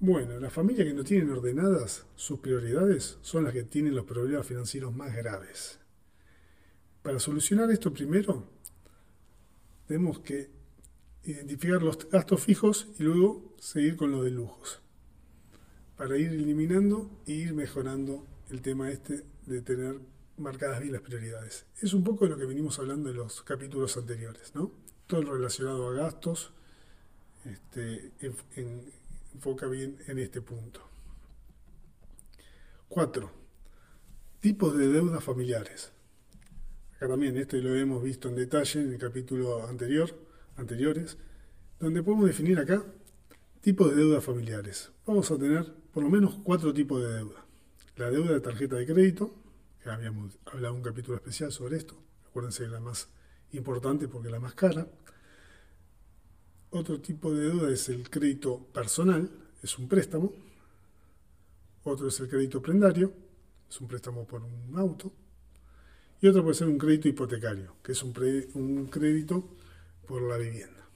Bueno, 0.00 0.38
las 0.38 0.52
familias 0.52 0.86
que 0.86 0.92
no 0.92 1.02
tienen 1.02 1.30
ordenadas 1.30 2.04
sus 2.14 2.40
prioridades 2.40 3.16
son 3.22 3.44
las 3.44 3.54
que 3.54 3.62
tienen 3.62 3.94
los 3.94 4.04
problemas 4.04 4.46
financieros 4.46 4.94
más 4.94 5.16
graves. 5.16 5.80
Para 7.06 7.20
solucionar 7.20 7.70
esto 7.70 7.92
primero, 7.92 8.42
tenemos 9.86 10.18
que 10.18 10.50
identificar 11.22 11.80
los 11.80 12.10
gastos 12.10 12.42
fijos 12.42 12.88
y 12.98 13.04
luego 13.04 13.54
seguir 13.60 13.96
con 13.96 14.10
los 14.10 14.24
de 14.24 14.32
lujos. 14.32 14.80
Para 15.96 16.18
ir 16.18 16.32
eliminando 16.32 17.08
e 17.24 17.32
ir 17.34 17.54
mejorando 17.54 18.26
el 18.50 18.60
tema 18.60 18.90
este 18.90 19.22
de 19.46 19.62
tener 19.62 20.00
marcadas 20.36 20.80
bien 20.80 20.94
las 20.94 21.02
prioridades. 21.02 21.66
Es 21.80 21.94
un 21.94 22.02
poco 22.02 22.24
de 22.24 22.32
lo 22.32 22.38
que 22.38 22.44
venimos 22.44 22.80
hablando 22.80 23.08
en 23.08 23.18
los 23.18 23.40
capítulos 23.42 23.96
anteriores, 23.96 24.56
¿no? 24.56 24.72
Todo 25.06 25.32
relacionado 25.32 25.88
a 25.88 25.92
gastos, 25.92 26.50
este, 27.44 28.10
en 28.56 28.82
enfoca 29.32 29.68
bien 29.68 29.96
en 30.08 30.18
este 30.18 30.40
punto. 30.40 30.80
4. 32.88 33.30
Tipos 34.40 34.76
de 34.76 34.88
deudas 34.88 35.22
familiares. 35.22 35.92
Acá 36.96 37.08
también 37.08 37.36
esto 37.36 37.58
lo 37.58 37.74
hemos 37.74 38.02
visto 38.02 38.30
en 38.30 38.36
detalle 38.36 38.80
en 38.80 38.94
el 38.94 38.98
capítulo 38.98 39.66
anterior, 39.68 40.08
anteriores, 40.56 41.18
donde 41.78 42.02
podemos 42.02 42.24
definir 42.24 42.58
acá 42.58 42.82
tipos 43.60 43.90
de 43.90 43.96
deudas 43.96 44.24
familiares. 44.24 44.90
Vamos 45.04 45.30
a 45.30 45.36
tener 45.36 45.74
por 45.92 46.02
lo 46.02 46.08
menos 46.08 46.38
cuatro 46.42 46.72
tipos 46.72 47.02
de 47.02 47.12
deuda. 47.12 47.44
La 47.96 48.10
deuda 48.10 48.32
de 48.32 48.40
tarjeta 48.40 48.76
de 48.76 48.86
crédito, 48.86 49.30
que 49.82 49.90
habíamos 49.90 50.38
hablado 50.46 50.72
un 50.72 50.80
capítulo 50.80 51.18
especial 51.18 51.52
sobre 51.52 51.76
esto, 51.76 52.02
acuérdense 52.28 52.60
que 52.60 52.64
es 52.64 52.72
la 52.72 52.80
más 52.80 53.10
importante 53.52 54.08
porque 54.08 54.28
es 54.28 54.32
la 54.32 54.40
más 54.40 54.54
cara. 54.54 54.88
Otro 56.70 56.98
tipo 57.02 57.30
de 57.30 57.50
deuda 57.50 57.70
es 57.70 57.90
el 57.90 58.08
crédito 58.08 58.68
personal, 58.72 59.30
es 59.62 59.78
un 59.78 59.86
préstamo. 59.86 60.32
Otro 61.84 62.08
es 62.08 62.18
el 62.20 62.28
crédito 62.30 62.62
prendario, 62.62 63.12
es 63.68 63.78
un 63.82 63.86
préstamo 63.86 64.26
por 64.26 64.42
un 64.42 64.78
auto. 64.78 65.12
Y 66.20 66.28
otro 66.28 66.42
puede 66.42 66.54
ser 66.54 66.68
un 66.68 66.78
crédito 66.78 67.08
hipotecario, 67.08 67.76
que 67.82 67.92
es 67.92 68.02
un, 68.02 68.14
un 68.54 68.86
crédito 68.86 69.48
por 70.06 70.22
la 70.22 70.36
vivienda. 70.36 70.88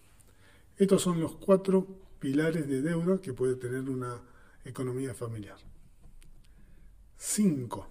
Estos 0.77 1.03
son 1.03 1.21
los 1.21 1.37
cuatro 1.37 1.87
pilares 2.19 2.67
de 2.69 2.81
deuda 2.81 3.21
que 3.21 3.33
puede 3.33 3.57
tener 3.57 3.89
una 3.91 4.21
economía 4.65 5.15
familiar. 5.15 5.59
5. 7.19 7.87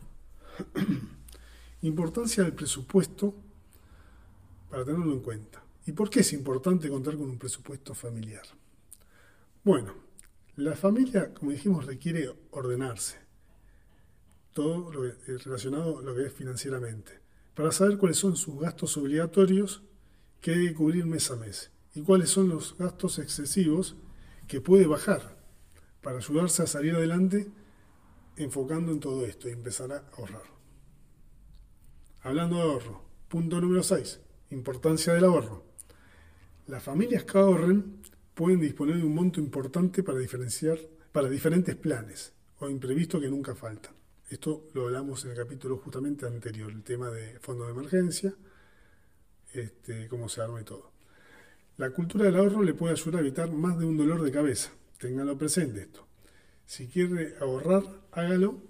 Importancia 1.82 2.44
del 2.44 2.54
presupuesto 2.54 3.36
para 4.70 4.84
tenerlo 4.84 5.14
en 5.14 5.20
cuenta. 5.20 5.64
¿Y 5.86 5.92
por 5.92 6.10
qué 6.10 6.22
es 6.22 6.34
importante 6.34 6.90
contar 6.90 7.16
con 7.16 7.30
un 7.30 7.38
presupuesto 7.38 7.94
familiar? 7.94 8.44
Bueno, 9.64 9.94
la 10.56 10.76
familia, 10.76 11.34
como 11.34 11.52
dijimos, 11.52 11.86
requiere 11.86 12.30
ordenarse. 12.52 13.18
Todo 14.54 14.92
lo 14.92 15.04
relacionado 15.26 16.00
a 16.00 16.02
lo 16.02 16.16
que 16.16 16.26
es 16.26 16.34
financieramente. 16.34 17.20
Para 17.56 17.72
saber 17.72 17.98
cuáles 17.98 18.18
son 18.18 18.36
sus 18.36 18.60
gastos 18.60 18.98
obligatorios 18.98 19.84
que 20.42 20.52
debe 20.52 20.74
cubrir 20.74 21.06
mes 21.06 21.30
a 21.32 21.36
mes. 21.36 21.72
Y 21.96 22.02
cuáles 22.02 22.30
son 22.30 22.50
los 22.50 22.78
gastos 22.78 23.20
excesivos 23.20 23.96
que 24.48 24.62
puede 24.62 24.88
bajar 24.88 25.38
para 26.02 26.18
ayudarse 26.18 26.64
a 26.64 26.68
salir 26.68 26.96
adelante 26.96 27.52
enfocando 28.38 28.92
en 28.92 29.00
todo 29.00 29.26
esto 29.26 29.50
y 29.50 29.52
empezar 29.52 29.92
a 29.92 30.06
ahorrar. 30.18 30.44
Hablando 32.22 32.56
de 32.58 32.62
ahorro, 32.64 33.04
punto 33.28 33.60
número 33.60 33.84
6, 33.84 34.20
importancia 34.52 35.14
del 35.14 35.26
ahorro. 35.26 35.66
Las 36.68 36.84
familias 36.84 37.24
que 37.24 37.38
ahorren 37.38 38.02
pueden 38.34 38.60
disponer 38.60 38.98
de 38.98 39.04
un 39.04 39.14
monto 39.14 39.40
importante 39.40 40.04
para 40.04 40.20
diferenciar 40.20 40.80
para 41.12 41.30
diferentes 41.30 41.76
planes 41.76 42.34
o 42.60 42.70
imprevistos 42.70 43.22
que 43.22 43.30
nunca 43.30 43.56
faltan. 43.56 43.99
Esto 44.30 44.68
lo 44.74 44.86
hablamos 44.86 45.26
en 45.26 45.32
el 45.32 45.38
capítulo 45.38 45.78
justamente 45.78 46.26
anterior, 46.26 46.72
el 46.72 46.84
tema 46.84 47.10
de 47.10 47.40
fondo 47.40 47.66
de 47.66 47.72
emergencia, 47.72 48.34
este, 49.54 50.08
cómo 50.08 50.30
se 50.30 50.42
arma 50.42 50.62
y 50.62 50.64
todo. 50.64 50.92
La 51.78 51.90
cultura 51.92 52.26
del 52.26 52.36
ahorro 52.36 52.62
le 52.64 52.74
puede 52.74 52.94
ayudar 52.94 53.18
a 53.18 53.22
evitar 53.22 53.52
más 53.52 53.80
de 53.80 53.86
un 53.86 53.98
dolor 53.98 54.22
de 54.22 54.32
cabeza. 54.32 54.72
Ténganlo 55.00 55.38
presente 55.38 55.82
esto. 55.82 56.06
Si 56.66 56.88
quiere 56.88 57.36
ahorrar, 57.40 57.84
hágalo 58.12 58.62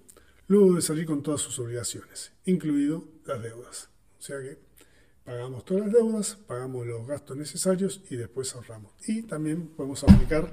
luego 0.48 0.76
de 0.76 0.82
salir 0.82 1.06
con 1.06 1.22
todas 1.22 1.42
sus 1.42 1.60
obligaciones, 1.60 2.32
incluido 2.46 3.08
las 3.26 3.42
deudas. 3.42 3.90
O 4.18 4.22
sea 4.22 4.40
que 4.40 4.70
Pagamos 5.30 5.64
todas 5.64 5.84
las 5.84 5.94
deudas, 5.94 6.38
pagamos 6.48 6.88
los 6.88 7.06
gastos 7.06 7.38
necesarios 7.38 8.02
y 8.10 8.16
después 8.16 8.56
ahorramos. 8.56 8.94
Y 9.08 9.22
también 9.22 9.68
podemos 9.68 10.04
aplicar 10.04 10.52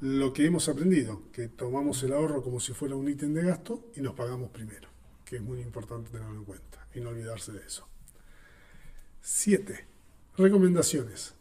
lo 0.00 0.32
que 0.32 0.46
hemos 0.46 0.68
aprendido, 0.68 1.30
que 1.32 1.48
tomamos 1.48 2.02
el 2.02 2.12
ahorro 2.12 2.42
como 2.42 2.60
si 2.60 2.72
fuera 2.72 2.96
un 2.96 3.08
ítem 3.08 3.32
de 3.32 3.42
gasto 3.42 3.90
y 3.96 4.00
nos 4.00 4.14
pagamos 4.14 4.50
primero, 4.50 4.88
que 5.24 5.36
es 5.36 5.42
muy 5.42 5.60
importante 5.60 6.10
tenerlo 6.10 6.36
en 6.36 6.44
cuenta 6.44 6.86
y 6.94 7.00
no 7.00 7.10
olvidarse 7.10 7.52
de 7.52 7.66
eso. 7.66 7.88
7. 9.20 9.86
Recomendaciones. 10.36 11.34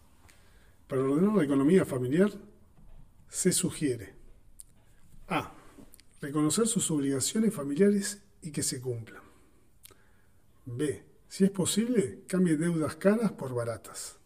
Para 0.88 1.02
ordenar 1.02 1.36
la 1.36 1.44
economía 1.44 1.86
familiar 1.86 2.32
se 3.30 3.52
sugiere 3.52 4.14
A. 5.28 5.54
Reconocer 6.22 6.68
sus 6.68 6.90
obligaciones 6.92 7.54
familiares 7.54 8.22
y 8.42 8.52
que 8.52 8.64
se 8.64 8.80
cumplan. 8.80 9.24
B 10.66 11.14
si 11.34 11.44
es 11.46 11.50
posible, 11.50 12.26
cambie 12.28 12.58
deudas 12.58 12.96
caras 12.98 13.32
por 13.32 13.56
baratas. 13.56 14.20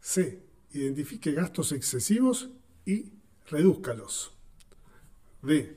C. 0.00 0.42
Identifique 0.72 1.32
gastos 1.32 1.72
excesivos 1.72 2.50
y 2.84 3.14
redúzcalos. 3.50 4.32
D. 5.42 5.76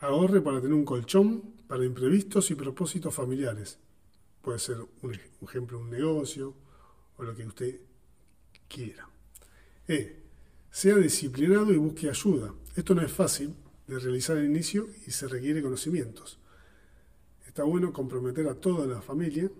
Ahorre 0.00 0.40
para 0.40 0.60
tener 0.60 0.74
un 0.74 0.84
colchón 0.84 1.54
para 1.66 1.84
imprevistos 1.84 2.50
y 2.50 2.54
propósitos 2.54 3.14
familiares. 3.14 3.78
Puede 4.42 4.58
ser, 4.58 4.78
un 5.02 5.14
ejemplo, 5.42 5.78
un 5.78 5.90
negocio 5.90 6.54
o 7.16 7.22
lo 7.22 7.34
que 7.34 7.46
usted 7.46 7.80
quiera. 8.68 9.08
E. 9.86 10.16
Sea 10.70 10.96
disciplinado 10.96 11.72
y 11.72 11.76
busque 11.76 12.08
ayuda. 12.08 12.54
Esto 12.76 12.94
no 12.94 13.02
es 13.02 13.12
fácil 13.12 13.54
de 13.86 13.98
realizar 13.98 14.36
al 14.36 14.44
inicio 14.44 14.88
y 15.06 15.10
se 15.10 15.26
requiere 15.26 15.62
conocimientos. 15.62 16.38
está 17.46 17.64
bueno 17.64 17.92
comprometer 17.92 18.46
a 18.46 18.54
toda 18.54 18.86
la 18.86 19.02
familia 19.02 19.50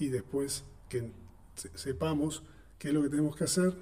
y 0.00 0.08
después 0.08 0.64
que 0.88 1.12
sepamos 1.74 2.42
qué 2.78 2.88
es 2.88 2.94
lo 2.94 3.02
que 3.02 3.08
tenemos 3.08 3.36
que 3.36 3.44
hacer 3.44 3.76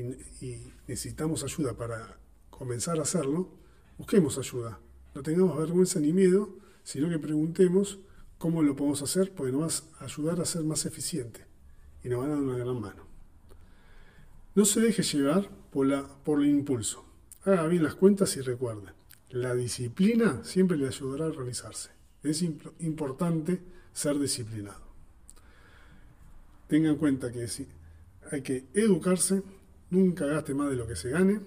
y, 0.00 0.46
y 0.46 0.72
necesitamos 0.86 1.44
ayuda 1.44 1.74
para 1.74 2.18
comenzar 2.50 2.98
a 2.98 3.02
hacerlo, 3.02 3.50
busquemos 3.96 4.38
ayuda. 4.38 4.80
No 5.14 5.22
tengamos 5.22 5.58
vergüenza 5.58 6.00
ni 6.00 6.12
miedo, 6.12 6.56
sino 6.82 7.08
que 7.08 7.18
preguntemos 7.18 7.98
cómo 8.38 8.62
lo 8.62 8.76
podemos 8.76 9.02
hacer, 9.02 9.32
porque 9.32 9.52
nos 9.52 9.82
va 9.82 9.98
a 10.00 10.04
ayudar 10.04 10.40
a 10.40 10.44
ser 10.44 10.64
más 10.64 10.86
eficiente 10.86 11.44
y 12.02 12.08
nos 12.08 12.20
van 12.20 12.30
a 12.30 12.34
dar 12.34 12.42
una 12.42 12.56
gran 12.56 12.80
mano. 12.80 13.02
No 14.54 14.64
se 14.64 14.80
deje 14.80 15.02
llevar 15.02 15.50
por, 15.70 15.86
la, 15.86 16.06
por 16.24 16.40
el 16.40 16.48
impulso. 16.48 17.04
Haga 17.44 17.66
bien 17.66 17.82
las 17.82 17.94
cuentas 17.94 18.36
y 18.36 18.40
recuerde, 18.40 18.92
la 19.30 19.54
disciplina 19.54 20.42
siempre 20.44 20.76
le 20.76 20.88
ayudará 20.88 21.26
a 21.26 21.30
realizarse. 21.30 21.90
Es 22.22 22.42
importante 22.42 23.60
ser 23.92 24.18
disciplinado. 24.18 24.80
Tenga 26.66 26.90
en 26.90 26.96
cuenta 26.96 27.30
que 27.30 27.46
hay 28.30 28.42
que 28.42 28.66
educarse, 28.74 29.42
nunca 29.90 30.26
gaste 30.26 30.54
más 30.54 30.70
de 30.70 30.76
lo 30.76 30.86
que 30.86 30.96
se 30.96 31.10
gane, 31.10 31.40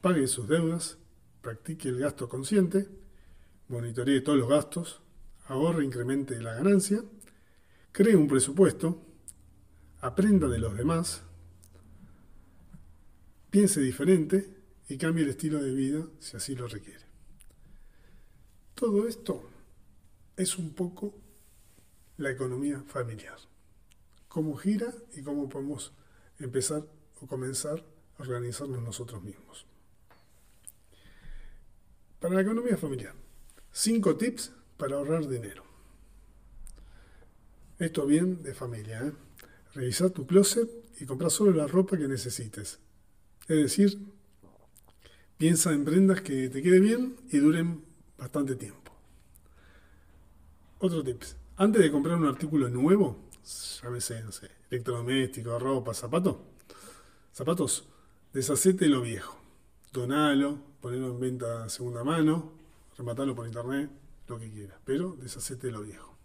pague 0.00 0.26
sus 0.26 0.48
deudas, 0.48 0.98
practique 1.40 1.88
el 1.88 1.98
gasto 1.98 2.28
consciente, 2.28 2.88
monitoree 3.68 4.20
todos 4.20 4.38
los 4.38 4.48
gastos, 4.48 5.00
ahorre, 5.46 5.84
incremente 5.84 6.40
la 6.40 6.54
ganancia, 6.54 7.02
cree 7.92 8.16
un 8.16 8.28
presupuesto, 8.28 9.02
aprenda 10.00 10.48
de 10.48 10.58
los 10.58 10.76
demás, 10.76 11.22
piense 13.50 13.80
diferente 13.80 14.54
y 14.88 14.98
cambie 14.98 15.24
el 15.24 15.30
estilo 15.30 15.62
de 15.62 15.72
vida 15.72 16.06
si 16.18 16.36
así 16.36 16.54
lo 16.54 16.66
requiere. 16.68 17.04
Todo 18.74 19.06
esto 19.06 19.48
es 20.36 20.58
un 20.58 20.74
poco 20.74 21.14
la 22.16 22.30
economía 22.30 22.82
familiar. 22.86 23.38
Cómo 24.28 24.56
gira 24.56 24.92
y 25.14 25.22
cómo 25.22 25.48
podemos 25.48 25.92
empezar 26.38 26.84
comenzar 27.26 27.84
a 28.18 28.22
organizarnos 28.22 28.82
nosotros 28.82 29.22
mismos. 29.22 29.66
Para 32.20 32.34
la 32.36 32.42
economía 32.42 32.76
familiar, 32.76 33.14
cinco 33.70 34.16
tips 34.16 34.52
para 34.76 34.96
ahorrar 34.96 35.28
dinero. 35.28 35.64
Esto 37.78 38.06
bien 38.06 38.42
de 38.42 38.54
familia. 38.54 39.02
¿eh? 39.02 39.12
Revisar 39.74 40.10
tu 40.10 40.26
closet 40.26 40.70
y 41.00 41.06
comprar 41.06 41.30
solo 41.30 41.52
la 41.52 41.66
ropa 41.66 41.96
que 41.96 42.08
necesites. 42.08 42.78
Es 43.48 43.56
decir, 43.56 43.98
piensa 45.36 45.72
en 45.72 45.84
prendas 45.84 46.20
que 46.22 46.48
te 46.48 46.62
queden 46.62 46.82
bien 46.82 47.16
y 47.30 47.38
duren 47.38 47.84
bastante 48.16 48.56
tiempo. 48.56 48.92
Otro 50.78 51.02
tips. 51.02 51.36
Antes 51.56 51.82
de 51.82 51.90
comprar 51.90 52.16
un 52.16 52.26
artículo 52.26 52.68
nuevo, 52.68 53.28
llámese, 53.82 54.22
no 54.22 54.32
sé, 54.32 54.50
electrodoméstico, 54.70 55.58
ropa, 55.58 55.94
zapato, 55.94 56.53
zapatos, 57.34 57.88
deshacete 58.32 58.86
lo 58.88 59.02
viejo. 59.02 59.36
Donalo, 59.92 60.58
ponelo 60.80 61.08
en 61.08 61.20
venta 61.20 61.68
segunda 61.68 62.02
mano, 62.04 62.52
rematalo 62.96 63.34
por 63.34 63.46
internet, 63.46 63.90
lo 64.28 64.38
que 64.38 64.50
quieras, 64.50 64.78
pero 64.84 65.16
deshacete 65.20 65.70
lo 65.70 65.82
viejo. 65.82 66.16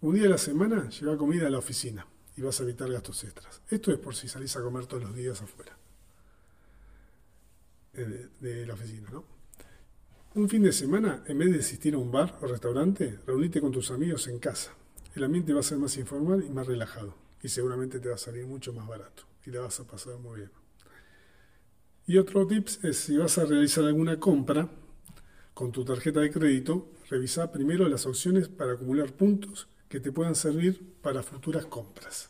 Un 0.00 0.14
día 0.14 0.26
a 0.26 0.30
la 0.30 0.38
semana 0.38 0.88
lleva 0.90 1.16
comida 1.16 1.46
a 1.46 1.50
la 1.50 1.58
oficina 1.58 2.06
y 2.36 2.42
vas 2.42 2.60
a 2.60 2.62
evitar 2.62 2.90
gastos 2.90 3.24
extras. 3.24 3.62
Esto 3.68 3.92
es 3.92 3.98
por 3.98 4.14
si 4.14 4.28
salís 4.28 4.56
a 4.56 4.62
comer 4.62 4.86
todos 4.86 5.02
los 5.02 5.14
días 5.14 5.40
afuera 5.42 5.76
eh, 7.94 8.28
de, 8.38 8.66
la 8.66 8.74
oficina, 8.74 9.08
¿no? 9.10 9.24
Un 10.34 10.48
fin 10.48 10.62
de 10.62 10.72
semana, 10.72 11.24
en 11.26 11.38
vez 11.38 11.50
de 11.50 11.58
asistir 11.58 11.94
a 11.94 11.98
un 11.98 12.12
bar 12.12 12.38
o 12.40 12.46
restaurante, 12.46 13.18
reunite 13.26 13.60
con 13.60 13.72
tus 13.72 13.90
amigos 13.90 14.28
en 14.28 14.38
casa. 14.38 14.72
El 15.14 15.24
ambiente 15.24 15.52
va 15.52 15.60
a 15.60 15.64
ser 15.64 15.78
más 15.78 15.96
informal 15.96 16.44
y 16.46 16.50
más 16.50 16.66
relajado. 16.66 17.14
Y 17.42 17.48
seguramente 17.48 17.98
te 17.98 18.08
va 18.08 18.14
a 18.14 18.18
salir 18.18 18.46
mucho 18.46 18.72
más 18.72 18.86
barato. 18.86 19.27
Y 19.48 19.50
la 19.50 19.62
vas 19.62 19.80
a 19.80 19.86
pasar 19.86 20.18
muy 20.18 20.40
bien. 20.40 20.50
Y 22.06 22.18
otro 22.18 22.46
tips 22.46 22.84
es 22.84 22.98
si 22.98 23.16
vas 23.16 23.38
a 23.38 23.46
realizar 23.46 23.82
alguna 23.82 24.20
compra, 24.20 24.68
con 25.54 25.72
tu 25.72 25.86
tarjeta 25.86 26.20
de 26.20 26.30
crédito, 26.30 26.92
revisa 27.08 27.50
primero 27.50 27.88
las 27.88 28.04
opciones 28.04 28.50
para 28.50 28.72
acumular 28.72 29.10
puntos 29.14 29.68
que 29.88 30.00
te 30.00 30.12
puedan 30.12 30.34
servir 30.34 30.98
para 31.00 31.22
futuras 31.22 31.64
compras. 31.64 32.28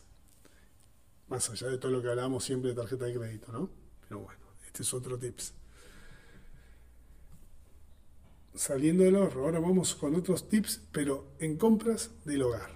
Más 1.27 1.49
allá 1.49 1.67
de 1.67 1.77
todo 1.77 1.91
lo 1.91 2.01
que 2.01 2.07
hablábamos 2.07 2.45
siempre 2.45 2.69
de 2.69 2.77
tarjeta 2.77 3.03
de 3.03 3.13
crédito, 3.13 3.51
¿no? 3.51 3.69
Pero 4.07 4.21
bueno, 4.21 4.39
este 4.65 4.83
es 4.83 4.93
otro 4.93 5.19
tips. 5.19 5.53
Saliendo 8.55 9.03
del 9.03 9.17
ahorro, 9.17 9.43
ahora 9.43 9.59
vamos 9.59 9.93
con 9.93 10.15
otros 10.15 10.47
tips, 10.47 10.83
pero 10.93 11.33
en 11.39 11.57
compras 11.57 12.11
del 12.23 12.43
hogar. 12.43 12.69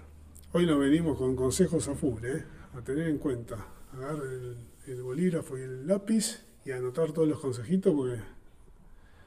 Hoy 0.52 0.66
nos 0.66 0.78
venimos 0.78 1.16
con 1.16 1.34
consejos 1.34 1.88
a 1.88 1.94
full, 1.94 2.22
¿eh? 2.26 2.44
a 2.74 2.82
tener 2.82 3.08
en 3.08 3.16
cuenta. 3.16 3.73
Agarrar 3.94 4.26
el, 4.26 4.56
el 4.86 5.02
bolígrafo 5.02 5.56
y 5.56 5.62
el 5.62 5.86
lápiz 5.86 6.44
y 6.64 6.72
anotar 6.72 7.12
todos 7.12 7.28
los 7.28 7.40
consejitos 7.40 7.94
porque 7.94 8.20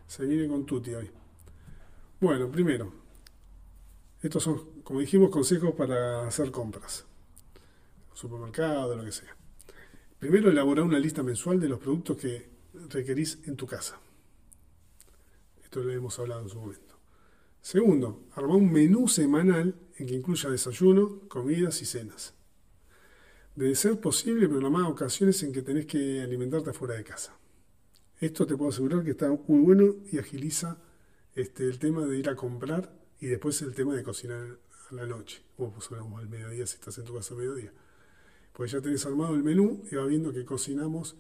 se 0.07 0.25
viene 0.25 0.47
con 0.47 0.65
Tuti 0.65 0.93
hoy. 0.93 1.09
Bueno, 2.19 2.49
primero, 2.49 2.91
estos 4.21 4.43
son, 4.43 4.81
como 4.83 4.99
dijimos, 4.99 5.29
consejos 5.29 5.73
para 5.75 6.27
hacer 6.27 6.51
compras. 6.51 7.05
Supermercado, 8.13 8.95
lo 8.95 9.03
que 9.03 9.11
sea. 9.11 9.35
Primero, 10.17 10.49
elaborar 10.49 10.83
una 10.83 10.97
lista 10.97 11.21
mensual 11.21 11.59
de 11.59 11.69
los 11.69 11.79
productos 11.79 12.17
que 12.17 12.49
requerís 12.89 13.39
en 13.45 13.55
tu 13.55 13.67
casa. 13.67 13.99
Esto 15.63 15.81
lo 15.81 15.91
hemos 15.91 16.17
hablado 16.17 16.41
en 16.41 16.49
su 16.49 16.59
momento. 16.59 16.95
Segundo, 17.61 18.23
armar 18.33 18.55
un 18.55 18.71
menú 18.71 19.07
semanal 19.07 19.75
en 19.97 20.07
que 20.07 20.15
incluya 20.15 20.49
desayuno, 20.49 21.19
comidas 21.27 21.81
y 21.81 21.85
cenas. 21.85 22.33
De 23.57 23.73
ser 23.73 23.99
posible, 23.99 24.47
programar 24.47 24.83
ocasiones 24.83 25.41
en 25.41 25.51
que 25.51 25.63
tenés 25.63 25.87
que 25.87 26.21
alimentarte 26.21 26.73
fuera 26.73 26.93
de 26.93 27.03
casa. 27.03 27.35
Esto 28.19 28.45
te 28.45 28.55
puedo 28.55 28.69
asegurar 28.69 29.03
que 29.03 29.09
está 29.09 29.29
muy 29.29 29.61
bueno 29.61 29.95
y 30.11 30.19
agiliza 30.19 30.77
este, 31.33 31.63
el 31.63 31.79
tema 31.79 32.05
de 32.05 32.19
ir 32.19 32.29
a 32.29 32.35
comprar 32.35 32.93
y 33.19 33.25
después 33.25 33.59
el 33.63 33.73
tema 33.73 33.95
de 33.95 34.03
cocinar 34.03 34.59
a 34.91 34.93
la 34.93 35.07
noche, 35.07 35.41
o 35.57 35.71
pues 35.71 35.89
al 35.91 36.29
mediodía 36.29 36.67
si 36.67 36.75
estás 36.75 36.99
en 36.99 37.05
tu 37.05 37.15
casa 37.15 37.33
a 37.33 37.37
mediodía. 37.37 37.73
Pues 38.53 38.69
ya 38.69 38.79
tenés 38.79 39.03
armado 39.07 39.33
el 39.33 39.41
menú 39.41 39.83
y 39.91 39.95
va 39.95 40.05
viendo 40.05 40.31
que 40.31 40.45
cocinamos 40.45 41.15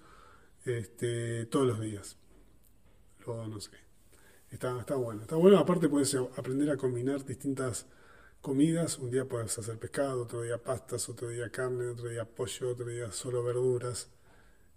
este, 0.63 1.47
todos 1.47 1.65
los 1.65 1.81
días. 1.81 2.17
Luego 3.25 3.47
no 3.47 3.59
sé. 3.59 3.71
Está, 4.51 4.79
está 4.79 4.93
bueno. 4.93 5.23
Está 5.23 5.37
bueno, 5.37 5.57
aparte 5.57 5.89
puedes 5.89 6.13
aprender 6.13 6.69
a 6.69 6.77
combinar 6.77 7.25
distintas 7.25 7.87
comidas. 8.41 8.99
Un 8.99 9.11
día 9.11 9.25
puedes 9.25 9.57
hacer 9.57 9.77
pescado, 9.77 10.23
otro 10.23 10.41
día 10.41 10.57
pastas, 10.57 11.09
otro 11.09 11.29
día 11.29 11.49
carne, 11.49 11.87
otro 11.87 12.09
día 12.09 12.25
pollo, 12.25 12.69
otro 12.69 12.87
día 12.87 13.11
solo 13.11 13.43
verduras 13.43 14.09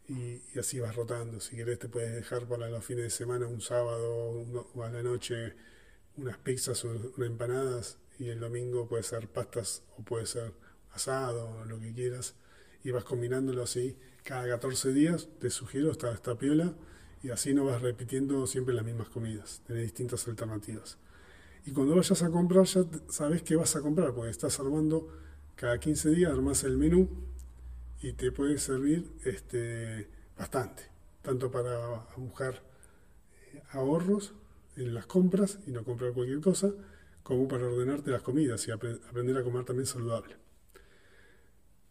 y, 0.08 0.42
así 0.58 0.80
vas 0.80 0.96
rotando. 0.96 1.40
Si 1.40 1.56
querés 1.56 1.78
te 1.78 1.88
puedes 1.88 2.14
dejar 2.14 2.46
para 2.46 2.68
los 2.68 2.84
fines 2.84 3.04
de 3.04 3.10
semana 3.10 3.46
un 3.46 3.60
sábado 3.60 4.44
o 4.74 4.82
a 4.82 4.90
la 4.90 5.02
noche 5.02 5.54
unas 6.16 6.38
pizzas 6.38 6.84
o 6.84 6.90
unas 6.90 7.18
empanadas 7.18 7.98
y 8.18 8.28
el 8.28 8.40
domingo 8.40 8.88
puede 8.88 9.02
ser 9.02 9.28
pastas 9.28 9.82
o 9.96 10.02
puede 10.02 10.26
ser 10.26 10.52
asado 10.92 11.64
lo 11.64 11.78
que 11.78 11.92
quieras 11.92 12.34
y 12.82 12.90
vas 12.90 13.04
combinándolo 13.04 13.62
así 13.62 13.96
cada 14.22 14.48
14 14.48 14.92
días, 14.92 15.28
te 15.38 15.50
sugiero 15.50 15.90
esta, 15.90 16.12
esta 16.12 16.36
piola 16.36 16.74
y 17.22 17.30
así 17.30 17.54
no 17.54 17.64
vas 17.64 17.80
repitiendo 17.82 18.46
siempre 18.46 18.74
las 18.74 18.84
mismas 18.84 19.08
comidas, 19.08 19.62
tenés 19.66 19.82
distintas 19.84 20.26
alternativas. 20.28 20.98
Y 21.66 21.72
cuando 21.72 21.94
vayas 21.94 22.22
a 22.22 22.30
comprar 22.30 22.64
ya 22.64 22.84
sabes 23.08 23.42
qué 23.42 23.56
vas 23.56 23.76
a 23.76 23.80
comprar, 23.80 24.14
porque 24.14 24.30
estás 24.30 24.58
armando 24.60 25.08
cada 25.56 25.78
15 25.78 26.10
días, 26.10 26.32
armas 26.32 26.64
el 26.64 26.78
menú 26.78 27.08
y 28.00 28.14
te 28.14 28.32
puede 28.32 28.58
servir 28.58 29.12
este, 29.24 30.08
bastante, 30.38 30.84
tanto 31.22 31.50
para 31.50 32.06
buscar 32.16 32.62
eh, 33.52 33.62
ahorros 33.72 34.32
en 34.76 34.94
las 34.94 35.06
compras 35.06 35.58
y 35.66 35.70
no 35.70 35.84
comprar 35.84 36.12
cualquier 36.12 36.40
cosa, 36.40 36.72
como 37.22 37.46
para 37.46 37.66
ordenarte 37.66 38.10
las 38.10 38.22
comidas 38.22 38.66
y 38.66 38.70
aprender 38.70 39.36
a 39.36 39.44
comer 39.44 39.64
también 39.64 39.86
saludable. 39.86 40.36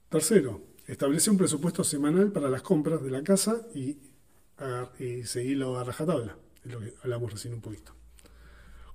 Tercero, 0.10 0.64
establece 0.88 1.30
un 1.30 1.38
presupuesto 1.38 1.84
semanal 1.84 2.32
para 2.32 2.50
las 2.50 2.64
compras 2.64 3.04
de 3.04 3.12
la 3.12 3.24
casa 3.24 3.68
y, 3.76 4.00
y 4.98 5.24
seguirlo 5.24 5.78
a 5.78 5.84
rajatabla, 5.84 6.36
es 6.66 6.72
lo 6.72 6.80
que 6.80 6.96
hablamos 7.04 7.32
recién 7.32 7.54
un 7.54 7.62
poquito. 7.62 7.94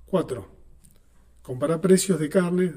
Cuatro, 0.05 0.64
compara 1.45 1.79
precios 1.83 2.19
de 2.19 2.31
carne, 2.31 2.73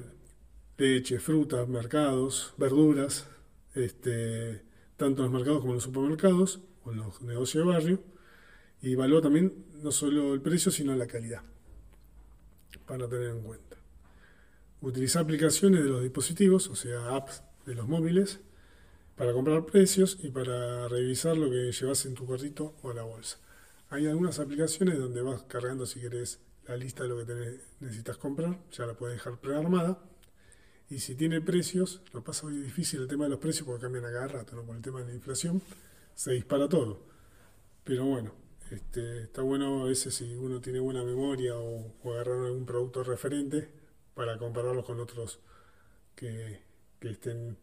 leche, 0.78 1.20
frutas, 1.20 1.70
mercados, 1.70 2.54
verduras, 2.58 3.26
este, 3.74 4.62
tanto 4.98 5.24
en 5.24 5.32
los 5.32 5.40
mercados 5.40 5.62
como 5.62 5.72
en 5.72 5.76
los 5.76 5.84
supermercados 5.84 6.60
o 6.84 6.92
en 6.92 6.98
los 6.98 7.22
negocios 7.22 7.66
de 7.66 7.72
barrio, 7.72 8.04
y 8.82 8.92
evalúa 8.92 9.22
también 9.22 9.66
no 9.82 9.90
solo 9.94 10.34
el 10.34 10.42
precio, 10.42 10.70
sino 10.70 10.94
la 10.98 11.08
calidad, 11.08 11.44
para 12.86 13.08
tener 13.08 13.30
en 13.30 13.42
cuenta. 13.42 13.78
Utilizar 14.82 15.24
aplicaciones 15.24 15.86
de 15.86 15.90
los 15.90 16.04
dispositivos, 16.04 16.68
o 16.68 16.76
sea, 16.76 17.16
apps 17.16 17.44
de 17.66 17.74
los 17.74 17.88
móviles, 17.88 18.42
para 19.16 19.32
comprar 19.32 19.66
precios 19.66 20.20
y 20.22 20.30
para 20.30 20.90
revisar 20.90 21.38
lo 21.38 21.50
que 21.50 21.72
llevas 21.72 22.06
en 22.06 22.16
tu 22.16 22.28
carrito 22.28 22.76
o 22.82 22.92
la 22.92 23.04
bolsa. 23.04 23.40
Hay 23.90 24.08
algunas 24.08 24.40
aplicaciones 24.40 25.00
donde 25.00 25.22
vas 25.22 25.44
cargando, 25.44 25.86
si 25.86 26.02
querés, 26.02 26.42
la 26.68 26.78
lista 26.78 27.04
de 27.04 27.10
lo 27.10 27.26
que 27.26 27.60
necesitas 27.80 28.18
comprar, 28.18 28.60
ya 28.72 28.86
la 28.86 28.94
puedes 28.94 29.18
dejar 29.18 29.40
prearmada. 29.40 30.00
Y 30.90 31.00
si 31.00 31.16
tiene 31.16 31.42
precios, 31.42 32.02
lo 32.14 32.24
pasa 32.24 32.48
hoy 32.48 32.58
difícil 32.58 33.02
el 33.02 33.08
tema 33.08 33.26
de 33.26 33.32
los 33.32 33.40
precios 33.40 33.66
porque 33.66 33.84
cambian 33.84 34.06
a 34.06 34.12
cada 34.12 34.28
rato. 34.28 34.64
Por 34.64 34.76
el 34.76 34.82
tema 34.82 35.02
de 35.02 35.08
la 35.08 35.14
inflación, 35.14 35.62
se 36.16 36.32
dispara 36.32 36.68
todo. 36.70 37.02
Pero 37.84 38.06
bueno, 38.06 38.34
este, 38.72 39.24
está 39.24 39.42
bueno 39.42 39.84
a 39.84 39.86
veces 39.86 40.14
si 40.16 40.36
uno 40.36 40.60
tiene 40.60 40.80
buena 40.80 41.04
memoria 41.04 41.58
o, 41.58 41.94
agarrar 42.06 42.46
algún 42.46 42.66
producto 42.66 43.04
referente 43.04 43.70
para 44.14 44.38
compararlos 44.38 44.86
con 44.86 45.00
otros 45.00 45.40
que, 46.16 46.62
estén 47.02 47.58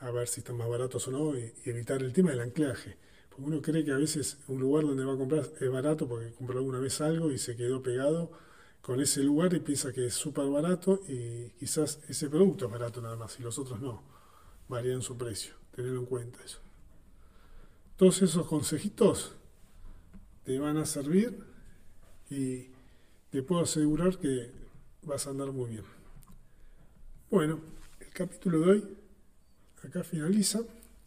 a 0.00 0.10
ver 0.10 0.28
si 0.28 0.40
están 0.40 0.56
más 0.56 0.68
baratos 0.68 1.08
o 1.08 1.10
no 1.10 1.38
y, 1.38 1.52
evitar 1.64 2.02
el 2.02 2.12
tema 2.12 2.30
del 2.30 2.40
anclaje. 2.40 2.98
Uno 3.38 3.60
cree 3.60 3.84
que 3.84 3.92
a 3.92 3.96
veces 3.96 4.38
un 4.46 4.60
lugar 4.60 4.84
donde 4.84 5.04
va 5.04 5.14
a 5.14 5.16
comprar 5.16 5.44
es 5.60 5.70
barato 5.70 6.08
porque 6.08 6.32
compró 6.32 6.58
alguna 6.58 6.78
vez 6.78 7.00
algo 7.00 7.32
y 7.32 7.38
se 7.38 7.56
quedó 7.56 7.82
pegado 7.82 8.30
con 8.80 9.00
ese 9.00 9.22
lugar 9.22 9.52
y 9.54 9.60
piensa 9.60 9.92
que 9.92 10.06
es 10.06 10.14
súper 10.14 10.46
barato 10.46 11.00
y 11.08 11.50
quizás 11.58 12.00
ese 12.08 12.28
producto 12.28 12.66
es 12.66 12.72
barato 12.72 13.00
nada 13.00 13.16
más 13.16 13.38
y 13.40 13.42
los 13.42 13.58
otros 13.58 13.80
no. 13.80 14.02
Varían 14.68 15.02
su 15.02 15.16
precio. 15.16 15.54
Tenerlo 15.74 16.00
en 16.00 16.06
cuenta 16.06 16.38
eso. 16.44 16.58
Todos 17.96 18.22
esos 18.22 18.46
consejitos 18.46 19.34
te 20.44 20.58
van 20.58 20.76
a 20.76 20.84
servir 20.84 21.38
y 22.30 22.68
te 23.30 23.42
puedo 23.42 23.62
asegurar 23.62 24.18
que 24.18 24.52
vas 25.02 25.26
a 25.26 25.30
andar 25.30 25.50
muy 25.50 25.70
bien. 25.70 25.84
Bueno, 27.30 27.60
el 28.00 28.10
capítulo 28.10 28.60
de 28.60 28.70
hoy 28.70 28.96
acá 29.82 30.04
finaliza. 30.04 30.60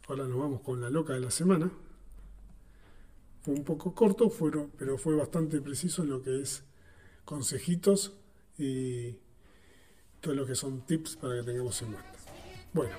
Ahora 0.07 0.27
nos 0.27 0.39
vamos 0.39 0.61
con 0.61 0.81
la 0.81 0.89
loca 0.89 1.13
de 1.13 1.19
la 1.19 1.31
semana. 1.31 1.71
Fue 3.47 3.55
un 3.55 3.63
poco 3.63 3.95
corto, 3.95 4.29
pero 4.77 4.97
fue 4.97 5.15
bastante 5.15 5.61
preciso 5.61 6.03
en 6.03 6.09
lo 6.09 6.21
que 6.21 6.41
es 6.41 6.65
consejitos 7.23 8.11
y 8.57 9.15
todo 10.19 10.33
lo 10.33 10.45
que 10.45 10.53
son 10.53 10.85
tips 10.85 11.15
para 11.15 11.35
que 11.35 11.43
tengamos 11.43 11.81
en 11.81 11.93
cuenta. 11.93 12.19
Bueno, 12.73 12.95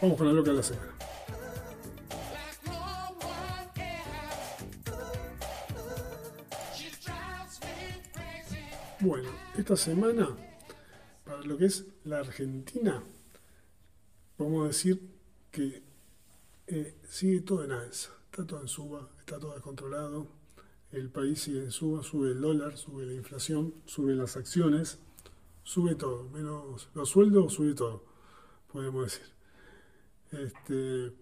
vamos 0.00 0.16
con 0.16 0.26
la 0.26 0.32
loca 0.32 0.52
de 0.52 0.56
la 0.56 0.62
semana. 0.62 0.94
Bueno, 9.00 9.28
esta 9.58 9.76
semana, 9.76 10.34
para 11.26 11.42
lo 11.42 11.58
que 11.58 11.66
es 11.66 11.84
la 12.04 12.20
Argentina, 12.20 13.02
podemos 14.38 14.66
decir 14.66 15.10
que 15.50 15.82
eh, 16.68 16.96
sigue 17.06 17.42
todo 17.42 17.64
en 17.64 17.72
alza, 17.72 18.12
está 18.30 18.46
todo 18.46 18.62
en 18.62 18.68
suba, 18.68 19.06
está 19.30 19.38
todo 19.40 19.54
descontrolado, 19.54 20.26
el 20.90 21.08
país 21.10 21.42
sigue 21.42 21.60
en 21.60 21.70
suba, 21.70 22.02
sube 22.02 22.32
el 22.32 22.40
dólar, 22.40 22.76
sube 22.76 23.06
la 23.06 23.14
inflación, 23.14 23.74
sube 23.86 24.14
las 24.14 24.36
acciones, 24.36 24.98
sube 25.62 25.94
todo, 25.94 26.28
menos 26.30 26.88
los 26.94 27.08
sueldos, 27.08 27.54
sube 27.54 27.74
todo, 27.74 28.04
podemos 28.72 29.04
decir. 29.04 29.26
Este, 30.32 31.12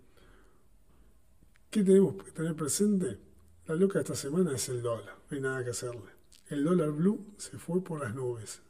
¿Qué 1.71 1.85
tenemos 1.85 2.23
que 2.23 2.31
tener 2.33 2.57
presente? 2.57 3.19
La 3.67 3.75
loca 3.75 3.99
de 3.99 4.05
esta 4.05 4.15
semana 4.15 4.55
es 4.55 4.69
el 4.71 4.81
dólar, 4.81 5.19
no 5.31 5.35
hay 5.37 5.43
nada 5.43 5.63
que 5.63 5.71
hacerle 5.71 6.19
el 6.49 6.65
dólar 6.65 6.93
blue 6.93 7.35
se 7.37 7.59
fue 7.59 7.85
por 7.85 8.01
las 8.01 8.15
nubes. 8.15 8.63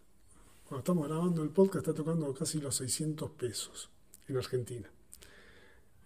Cuando 0.65 0.81
estamos 0.81 1.07
grabando 1.07 1.45
el 1.45 1.51
podcast 1.51 1.87
está 1.87 1.95
tocando 1.95 2.35
casi 2.35 2.61
los 2.61 2.75
600 2.75 3.31
pesos 3.31 3.89
en 4.27 4.37
Argentina. 4.37 4.91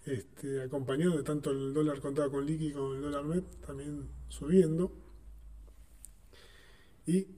Este, 0.05 0.61
acompañado 0.63 1.17
de 1.17 1.23
tanto 1.23 1.51
el 1.51 1.73
dólar 1.73 2.01
contado 2.01 2.31
con 2.31 2.45
liqui 2.45 2.73
como 2.73 2.95
el 2.95 3.03
dólar 3.03 3.25
net 3.25 3.45
también 3.65 4.09
subiendo. 4.29 4.93
Y 7.07 7.29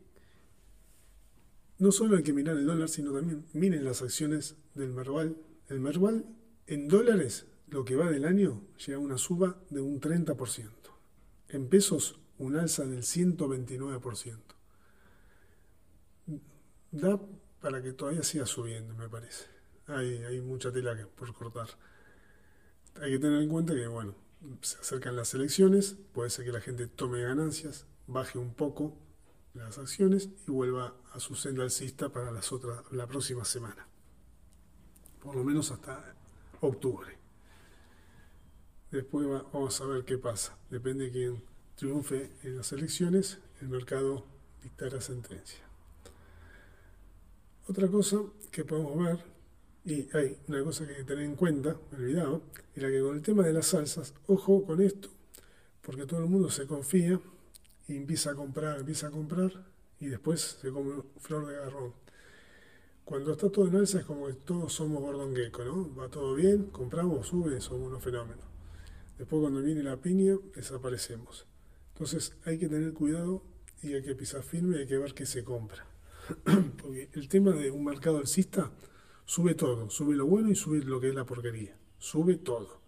no 1.79 1.93
solo 1.93 2.17
hay 2.17 2.23
que 2.23 2.33
mirar 2.33 2.57
el 2.57 2.67
dólar, 2.67 2.89
sino 2.89 3.13
también 3.13 3.45
miren 3.53 3.85
las 3.85 4.01
acciones 4.01 4.57
del 4.75 4.93
Merval. 4.93 5.37
El 5.69 5.81
Merval 5.81 6.25
en 6.67 6.89
dólares, 6.89 7.47
lo 7.69 7.85
que 7.85 7.97
va 7.97 8.11
del 8.11 8.25
año, 8.25 8.63
llega 8.85 8.97
a 8.97 9.01
una 9.01 9.19
suba 9.19 9.61
de 9.71 9.81
un 9.81 10.01
30%. 10.01 10.71
En 11.49 11.69
pesos, 11.69 12.19
un 12.39 12.57
alza 12.57 12.87
del 12.87 13.03
129%. 13.03 14.39
Da 16.93 17.21
para 17.61 17.83
que 17.83 17.93
todavía 17.93 18.23
siga 18.23 18.47
subiendo, 18.47 18.95
me 18.95 19.09
parece. 19.09 19.47
Hay, 19.87 20.23
hay 20.25 20.41
mucha 20.41 20.73
tela 20.73 20.97
por 21.17 21.35
cortar. 21.35 21.69
Hay 23.01 23.13
que 23.13 23.19
tener 23.19 23.43
en 23.43 23.49
cuenta 23.49 23.75
que, 23.75 23.87
bueno, 23.87 24.15
se 24.61 24.79
acercan 24.79 25.17
las 25.17 25.35
elecciones, 25.35 25.97
puede 26.13 26.31
ser 26.31 26.45
que 26.45 26.53
la 26.53 26.61
gente 26.61 26.87
tome 26.87 27.23
ganancias, 27.23 27.87
baje 28.07 28.39
un 28.39 28.55
poco 28.55 28.97
las 29.55 29.79
acciones 29.79 30.29
y 30.47 30.51
vuelva 30.51 30.95
a 31.13 31.21
su 31.21 31.35
senda 31.35 31.63
alcista 31.63 32.09
para 32.09 32.33
la 32.33 33.07
próxima 33.07 33.45
semana. 33.45 33.87
Por 35.21 35.37
lo 35.37 35.45
menos 35.45 35.71
hasta 35.71 36.15
octubre. 36.61 37.17
Después 38.91 39.27
vamos 39.53 39.81
a 39.81 39.87
ver 39.87 40.05
qué 40.05 40.19
pasa. 40.19 40.57
Depende 40.71 41.07
de 41.07 41.11
quién 41.11 41.43
triunfe 41.77 42.31
en 42.43 42.57
las 42.57 42.73
elecciones, 42.73 43.39
el 43.61 43.69
mercado 43.69 44.25
dictará 44.63 45.01
sentencia. 45.01 45.61
Otra 47.67 47.89
cosa 47.89 48.19
que 48.51 48.65
podemos 48.65 48.99
ver, 48.99 49.25
y 49.85 50.09
hay 50.17 50.39
una 50.49 50.65
cosa 50.65 50.87
que 50.87 50.93
hay 50.93 50.99
que 50.99 51.05
tener 51.05 51.25
en 51.25 51.37
cuenta, 51.37 51.77
me 51.91 51.99
he 51.99 52.01
olvidado, 52.01 52.43
la 52.75 52.89
que 52.89 53.01
con 53.01 53.17
el 53.17 53.23
tema 53.23 53.43
de 53.45 53.53
las 53.53 53.67
salsas, 53.67 54.15
ojo 54.27 54.65
con 54.65 54.81
esto, 54.81 55.11
porque 55.83 56.07
todo 56.07 56.21
el 56.21 56.27
mundo 56.27 56.51
se 56.51 56.67
confía 56.67 57.21
y 57.87 57.97
empieza 57.97 58.31
a 58.31 58.35
comprar, 58.35 58.81
empieza 58.81 59.09
a 59.09 59.11
comprar 59.11 59.53
y 60.01 60.07
después 60.07 60.59
se 60.61 60.71
come 60.71 61.03
flor 61.19 61.47
de 61.47 61.55
garrón. 61.55 61.93
Cuando 63.05 63.33
está 63.33 63.51
todo 63.51 63.69
en 63.69 63.77
alza 63.77 63.99
es 63.99 64.07
como 64.07 64.27
que 64.27 64.33
todos 64.33 64.73
somos 64.73 65.03
Gordon 65.03 65.37
Gecko, 65.37 65.65
¿no? 65.65 65.95
Va 65.95 66.09
todo 66.09 66.35
bien, 66.35 66.71
compramos, 66.71 67.27
sube, 67.27 67.61
somos 67.61 67.89
unos 67.89 68.03
fenómenos. 68.03 68.47
Después 69.19 69.43
cuando 69.43 69.61
viene 69.61 69.83
la 69.83 69.99
piña, 69.99 70.39
desaparecemos. 70.55 71.47
Entonces 71.93 72.35
hay 72.47 72.59
que 72.59 72.69
tener 72.69 72.95
cuidado 72.95 73.43
y 73.83 73.93
hay 73.93 74.03
que 74.03 74.15
pisar 74.15 74.43
firme 74.43 74.79
y 74.79 74.81
hay 74.81 74.87
que 74.87 74.97
ver 74.97 75.13
qué 75.13 75.27
se 75.27 75.45
compra. 75.45 75.87
Porque 76.83 77.11
el 77.13 77.29
tema 77.29 77.53
de 77.53 77.71
un 77.71 77.85
mercado 77.85 78.17
alcista 78.17 78.71
sube 79.25 79.55
todo, 79.55 79.91
sube 79.91 80.15
lo 80.17 80.27
bueno 80.27 80.51
y 80.51 80.55
sube 80.55 80.83
lo 80.83 81.01
que 81.01 81.09
es 81.09 81.15
la 81.15 81.25
porquería, 81.25 81.77
sube 81.99 82.37
todo. 82.37 82.81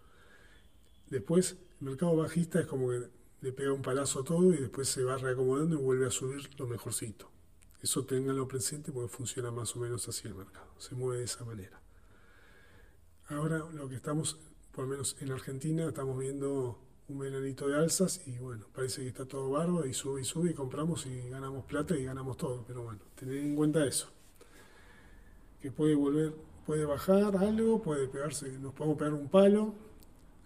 Después 1.08 1.56
el 1.80 1.86
mercado 1.86 2.16
bajista 2.16 2.60
es 2.60 2.66
como 2.66 2.90
que 2.90 3.08
le 3.40 3.52
pega 3.52 3.72
un 3.72 3.82
palazo 3.82 4.20
a 4.20 4.24
todo 4.24 4.52
y 4.52 4.58
después 4.58 4.88
se 4.88 5.04
va 5.04 5.16
reacomodando 5.16 5.76
y 5.76 5.82
vuelve 5.82 6.06
a 6.06 6.10
subir 6.10 6.48
lo 6.58 6.66
mejorcito. 6.66 7.30
Eso 7.82 8.04
tenganlo 8.04 8.48
presente 8.48 8.92
porque 8.92 9.14
funciona 9.14 9.50
más 9.50 9.76
o 9.76 9.80
menos 9.80 10.08
así 10.08 10.26
el 10.26 10.34
mercado, 10.34 10.72
se 10.78 10.94
mueve 10.94 11.18
de 11.18 11.24
esa 11.24 11.44
manera. 11.44 11.80
Ahora 13.28 13.58
lo 13.58 13.88
que 13.88 13.96
estamos, 13.96 14.38
por 14.72 14.84
lo 14.84 14.90
menos 14.90 15.16
en 15.20 15.32
Argentina, 15.32 15.86
estamos 15.86 16.18
viendo 16.18 16.78
un 17.08 17.18
veranito 17.18 17.68
de 17.68 17.76
alzas 17.76 18.22
y 18.26 18.38
bueno, 18.38 18.66
parece 18.74 19.02
que 19.02 19.08
está 19.08 19.26
todo 19.26 19.50
barro 19.50 19.86
y 19.86 19.94
sube 19.94 20.20
y 20.20 20.24
sube 20.24 20.50
y 20.50 20.54
compramos 20.54 21.06
y 21.06 21.28
ganamos 21.28 21.64
plata 21.66 21.96
y 21.96 22.04
ganamos 22.04 22.36
todo. 22.36 22.64
Pero 22.66 22.82
bueno, 22.82 23.00
tener 23.14 23.36
en 23.36 23.54
cuenta 23.54 23.84
eso. 23.86 24.08
Que 25.60 25.70
puede 25.70 25.94
volver, 25.94 26.34
puede 26.66 26.84
bajar 26.84 27.36
algo, 27.36 27.82
puede 27.82 28.08
pegarse, 28.08 28.58
nos 28.58 28.74
podemos 28.74 28.98
pegar 28.98 29.14
un 29.14 29.28
palo, 29.28 29.74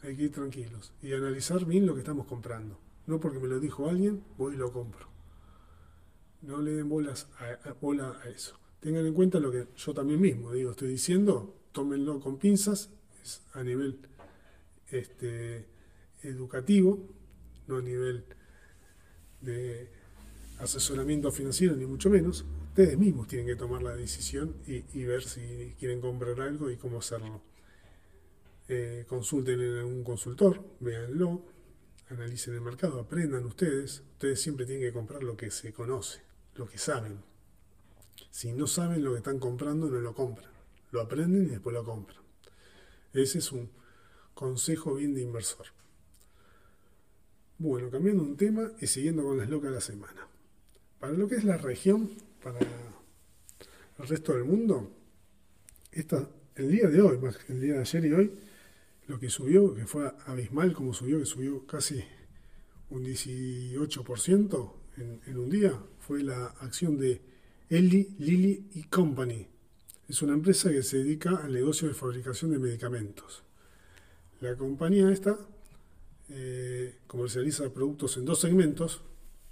hay 0.03 0.17
que 0.17 0.25
ir 0.25 0.33
tranquilos 0.33 0.93
y 1.03 1.13
analizar 1.13 1.65
bien 1.65 1.87
lo 1.87 1.95
que 1.95 2.01
estamos 2.01 2.27
comprando. 2.27 2.79
No 3.07 3.21
porque 3.21 3.39
me 3.39 3.49
lo 3.49 3.59
dijo 3.61 3.89
alguien, 3.89 4.23
voy 4.39 4.55
y 4.55 4.57
lo 4.57 4.73
compro. 4.73 5.09
No 6.43 6.61
le 6.61 6.73
den 6.73 6.89
bolas 6.89 7.29
a, 7.39 7.73
bola 7.81 8.19
a 8.23 8.29
eso. 8.29 8.59
Tengan 8.81 9.07
en 9.07 9.15
cuenta 9.15 9.39
lo 9.41 9.51
que 9.51 9.67
yo 9.77 9.93
también 9.93 10.21
mismo 10.21 10.53
digo, 10.53 10.71
estoy 10.71 10.89
diciendo, 10.89 11.55
tómenlo 11.73 12.21
con 12.21 12.39
pinzas, 12.39 12.91
es 13.23 13.43
a 13.53 13.63
nivel 13.63 13.99
este, 14.91 15.67
educativo, 16.23 16.99
no 17.67 17.77
a 17.77 17.83
nivel 17.83 18.25
de 19.41 19.91
asesoramiento 20.59 21.31
financiero, 21.31 21.77
ni 21.77 21.87
mucho 21.87 22.11
menos. 22.11 22.45
Ustedes 22.81 22.99
mismos 22.99 23.29
tienen 23.29 23.47
que 23.47 23.57
tomar 23.57 23.83
la 23.83 23.95
decisión 23.95 24.57
y, 24.67 25.05
ver 25.05 25.23
si 25.23 25.77
quieren 25.79 26.01
comprar 26.01 26.41
algo 26.41 26.71
y 26.71 26.79
cómo 26.79 27.01
hacerlo. 27.01 27.43
Eh, 28.69 29.05
consulten 29.07 29.61
en 29.61 29.77
algún 29.81 30.03
consultor, 30.03 30.65
véanlo, 30.81 31.45
analicen 32.09 32.55
el 32.55 32.63
mercado, 32.63 33.01
aprendan 33.01 33.45
ustedes. 33.45 34.03
Ustedes 34.13 34.41
siempre 34.41 34.65
tienen 34.65 34.83
que 34.83 34.95
comprar 34.95 35.23
lo 35.23 35.37
que 35.37 35.51
se 35.51 35.75
conoce, 35.75 36.23
lo 36.55 36.67
que 36.67 36.79
saben. 36.79 37.23
Si 38.31 38.51
no 38.55 38.67
saben 38.67 39.05
lo 39.05 39.13
que 39.13 39.19
están 39.19 39.39
comprando, 39.39 39.91
no 39.91 40.01
lo 40.01 40.15
compran. 40.15 40.51
Lo 40.91 41.03
aprenden 41.03 41.49
y 41.49 41.51
después 41.51 41.75
lo 41.75 41.85
compran. 41.85 42.23
Ese 43.13 43.41
es 43.41 43.53
un 43.53 43.69
consejo 44.33 44.95
bien 44.95 45.15
de 45.15 45.21
inversor. 45.21 45.67
Bueno, 47.59 47.91
cambiando 47.91 48.23
un 48.23 48.39
tema 48.39 48.73
y 48.81 48.87
siguiendo 48.87 49.23
con 49.23 49.37
las 49.37 49.51
locas 49.51 49.69
de 49.69 49.75
la 49.75 49.83
semana. 49.83 50.29
Para 50.99 51.13
lo 51.13 51.29
que 51.29 51.35
es 51.35 51.45
la 51.45 51.59
región, 51.59 52.30
para 52.43 52.59
el 52.59 54.09
resto 54.09 54.35
del 54.35 54.45
mundo, 54.45 54.91
esta, 55.93 56.29
el 56.55 56.71
día 56.71 56.89
de 56.89 57.01
hoy, 57.01 57.19
más 57.19 57.37
que 57.37 57.53
el 57.53 57.61
día 57.61 57.75
de 57.75 57.81
ayer 57.81 58.05
y 58.07 58.13
hoy, 58.13 58.33
lo 59.07 59.19
que 59.19 59.29
subió, 59.29 59.75
que 59.75 59.87
fue 59.87 60.11
abismal 60.27 60.73
como 60.73 60.95
subió, 60.95 61.19
que 61.19 61.27
subió 61.27 61.67
casi 61.67 62.05
un 62.91 63.05
18% 63.05 64.73
en, 64.97 65.21
en 65.27 65.39
un 65.39 65.51
día 65.51 65.79
fue 65.99 66.23
la 66.23 66.47
acción 66.61 66.99
de 66.99 67.21
Eli 67.69 68.17
Lilly 68.19 68.69
y 68.75 68.83
Company. 68.85 69.47
Es 70.09 70.23
una 70.23 70.33
empresa 70.33 70.71
que 70.71 70.83
se 70.83 70.99
dedica 70.99 71.37
al 71.37 71.53
negocio 71.53 71.87
de 71.87 71.95
fabricación 71.95 72.51
de 72.51 72.59
medicamentos. 72.59 73.45
La 74.41 74.57
compañía 74.57 75.11
esta 75.13 75.39
eh, 76.31 76.97
comercializa 77.07 77.73
productos 77.73 78.17
en 78.17 78.25
dos 78.25 78.41
segmentos, 78.41 79.03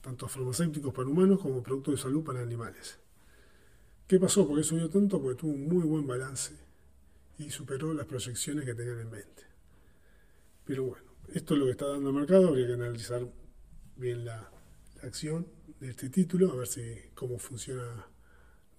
tanto 0.09 0.27
farmacéuticos 0.27 0.95
para 0.95 1.07
humanos 1.07 1.39
como 1.39 1.63
productos 1.63 1.97
de 1.97 2.03
salud 2.03 2.25
para 2.25 2.41
animales. 2.41 2.99
¿Qué 4.07 4.19
pasó? 4.19 4.49
¿Por 4.49 4.57
qué 4.57 4.65
subió 4.65 4.89
tanto? 4.89 5.21
Porque 5.21 5.39
tuvo 5.39 5.53
un 5.53 5.69
muy 5.69 5.85
buen 5.85 6.07
balance 6.07 6.55
y 7.37 7.51
superó 7.51 7.93
las 7.93 8.07
proyecciones 8.07 8.65
que 8.65 8.75
tenían 8.75 9.01
en 9.01 9.11
mente. 9.11 9.43
Pero 10.65 10.85
bueno, 10.85 11.05
esto 11.35 11.53
es 11.53 11.61
lo 11.61 11.67
que 11.67 11.73
está 11.73 11.89
dando 11.89 12.09
el 12.09 12.15
mercado, 12.15 12.49
habría 12.49 12.67
que 12.67 12.73
analizar 12.73 13.29
bien 13.97 14.25
la, 14.25 14.51
la 14.97 15.03
acción 15.03 15.47
de 15.79 15.91
este 15.91 16.09
título, 16.09 16.53
a 16.53 16.57
ver 16.57 16.69
si 16.69 16.83
cómo 17.15 17.39
funciona 17.39 18.07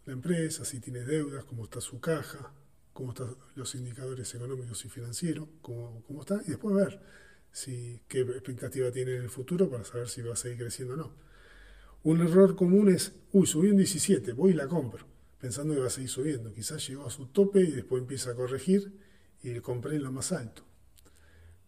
la 0.06 0.14
empresa, 0.14 0.66
si 0.66 0.80
tiene 0.80 1.02
deudas, 1.02 1.46
cómo 1.46 1.66
está 1.66 1.80
su 1.80 2.00
caja, 2.00 2.52
cómo 2.92 3.12
están 3.12 3.36
los 3.54 3.76
indicadores 3.76 4.34
económicos 4.34 4.84
y 4.84 4.90
financieros, 4.90 5.48
cómo, 5.62 6.04
cómo 6.08 6.22
está, 6.22 6.42
y 6.48 6.50
después 6.50 6.76
ver 6.76 7.00
si, 7.52 8.02
qué 8.08 8.22
expectativa 8.22 8.92
tiene 8.92 9.16
en 9.16 9.24
el 9.24 9.30
futuro 9.30 9.70
para 9.70 9.84
saber 9.84 10.10
si 10.10 10.22
va 10.22 10.34
a 10.34 10.38
seguir 10.38 10.60
creciendo 10.60 10.94
o 10.94 10.98
no. 10.98 11.14
Un 12.04 12.22
error 12.22 12.56
común 12.56 12.90
es, 12.90 13.14
uy, 13.32 13.46
subió 13.46 13.72
en 13.72 13.78
17, 13.78 14.34
voy 14.34 14.52
y 14.52 14.54
la 14.54 14.68
compro, 14.68 15.06
pensando 15.40 15.74
que 15.74 15.82
va 15.82 15.88
a 15.88 15.92
seguir 15.92 16.10
subiendo. 16.10 16.54
Quizás 16.54 16.88
llegó 16.88 17.06
a 17.06 17.10
su 17.10 17.28
tope 17.28 17.62
y 17.62 17.72
después 17.72 18.02
empieza 18.02 18.32
a 18.32 18.36
corregir 18.36 18.94
y 19.44 19.50
le 19.50 19.62
compré 19.62 19.96
en 19.96 20.04
lo 20.04 20.12
más 20.12 20.32
alto. 20.32 20.64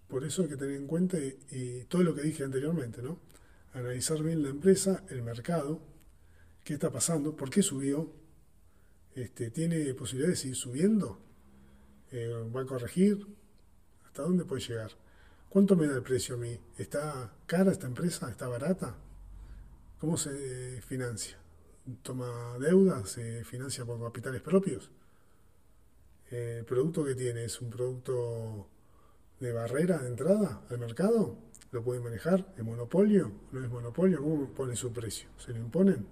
Por 0.08 0.24
eso 0.24 0.44
hay 0.44 0.50
que 0.50 0.58
tener 0.58 0.76
en 0.76 0.88
cuenta 0.88 1.18
y 1.18 1.86
todo 1.86 2.04
lo 2.04 2.14
que 2.14 2.22
dije 2.22 2.44
anteriormente, 2.44 3.02
¿no? 3.02 3.20
Analizar 3.74 4.22
bien 4.22 4.44
la 4.44 4.50
empresa, 4.50 5.06
el 5.10 5.22
mercado, 5.22 5.82
qué 6.64 6.74
está 6.74 6.92
pasando, 6.92 7.36
por 7.36 7.50
qué 7.50 7.62
subió, 7.62 8.14
este, 9.16 9.52
tiene 9.52 9.94
posibilidad 9.94 10.30
de 10.30 10.36
seguir 10.36 10.56
subiendo, 10.56 11.20
eh, 12.12 12.30
va 12.54 12.62
a 12.62 12.66
corregir, 12.66 13.26
hasta 14.06 14.24
dónde 14.24 14.46
puede 14.46 14.62
llegar. 14.62 14.92
¿Cuánto 15.52 15.76
me 15.76 15.86
da 15.86 15.98
el 15.98 16.02
precio 16.02 16.36
a 16.36 16.38
mí? 16.38 16.58
¿Está 16.78 17.30
cara 17.46 17.74
esta 17.74 17.86
empresa? 17.86 18.30
¿Está 18.30 18.48
barata? 18.48 18.96
¿Cómo 20.00 20.16
se 20.16 20.82
financia? 20.82 21.38
¿Toma 22.04 22.58
deuda? 22.58 23.06
¿Se 23.06 23.44
financia 23.44 23.84
por 23.84 24.02
capitales 24.02 24.42
propios? 24.42 24.90
¿El 26.30 26.64
producto 26.64 27.04
que 27.04 27.16
tiene 27.16 27.44
es 27.44 27.60
un 27.60 27.70
producto 27.70 28.70
de 29.42 29.52
barrera 29.52 29.98
de 29.98 30.08
entrada 30.08 30.62
al 30.70 30.78
mercado? 30.78 31.36
¿Lo 31.74 31.84
puede 31.84 32.00
manejar? 32.00 32.54
¿Es 32.58 32.64
monopolio? 32.64 33.30
¿No 33.52 33.62
es 33.62 33.70
monopolio? 33.70 34.22
¿Cómo 34.22 34.54
pone 34.54 34.78
su 34.78 34.94
precio? 34.94 35.28
¿Se 35.38 35.52
lo 35.52 35.58
imponen? 35.58 36.08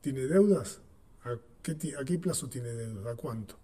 ¿Tiene 0.00 0.20
deudas? 0.22 0.80
¿A 1.24 1.36
qué, 1.62 1.76
a 2.00 2.02
qué 2.02 2.18
plazo 2.18 2.48
tiene 2.48 2.72
deuda? 2.72 3.12
¿A 3.12 3.14
cuánto? 3.14 3.58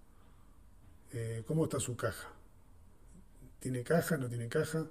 Eh, 1.11 1.43
¿Cómo 1.47 1.65
está 1.65 1.81
su 1.81 1.97
caja? 1.97 2.41
¿Tiene 3.62 3.85
caja? 3.85 4.16
¿No 4.16 4.29
tiene 4.29 4.48
caja? 4.48 4.88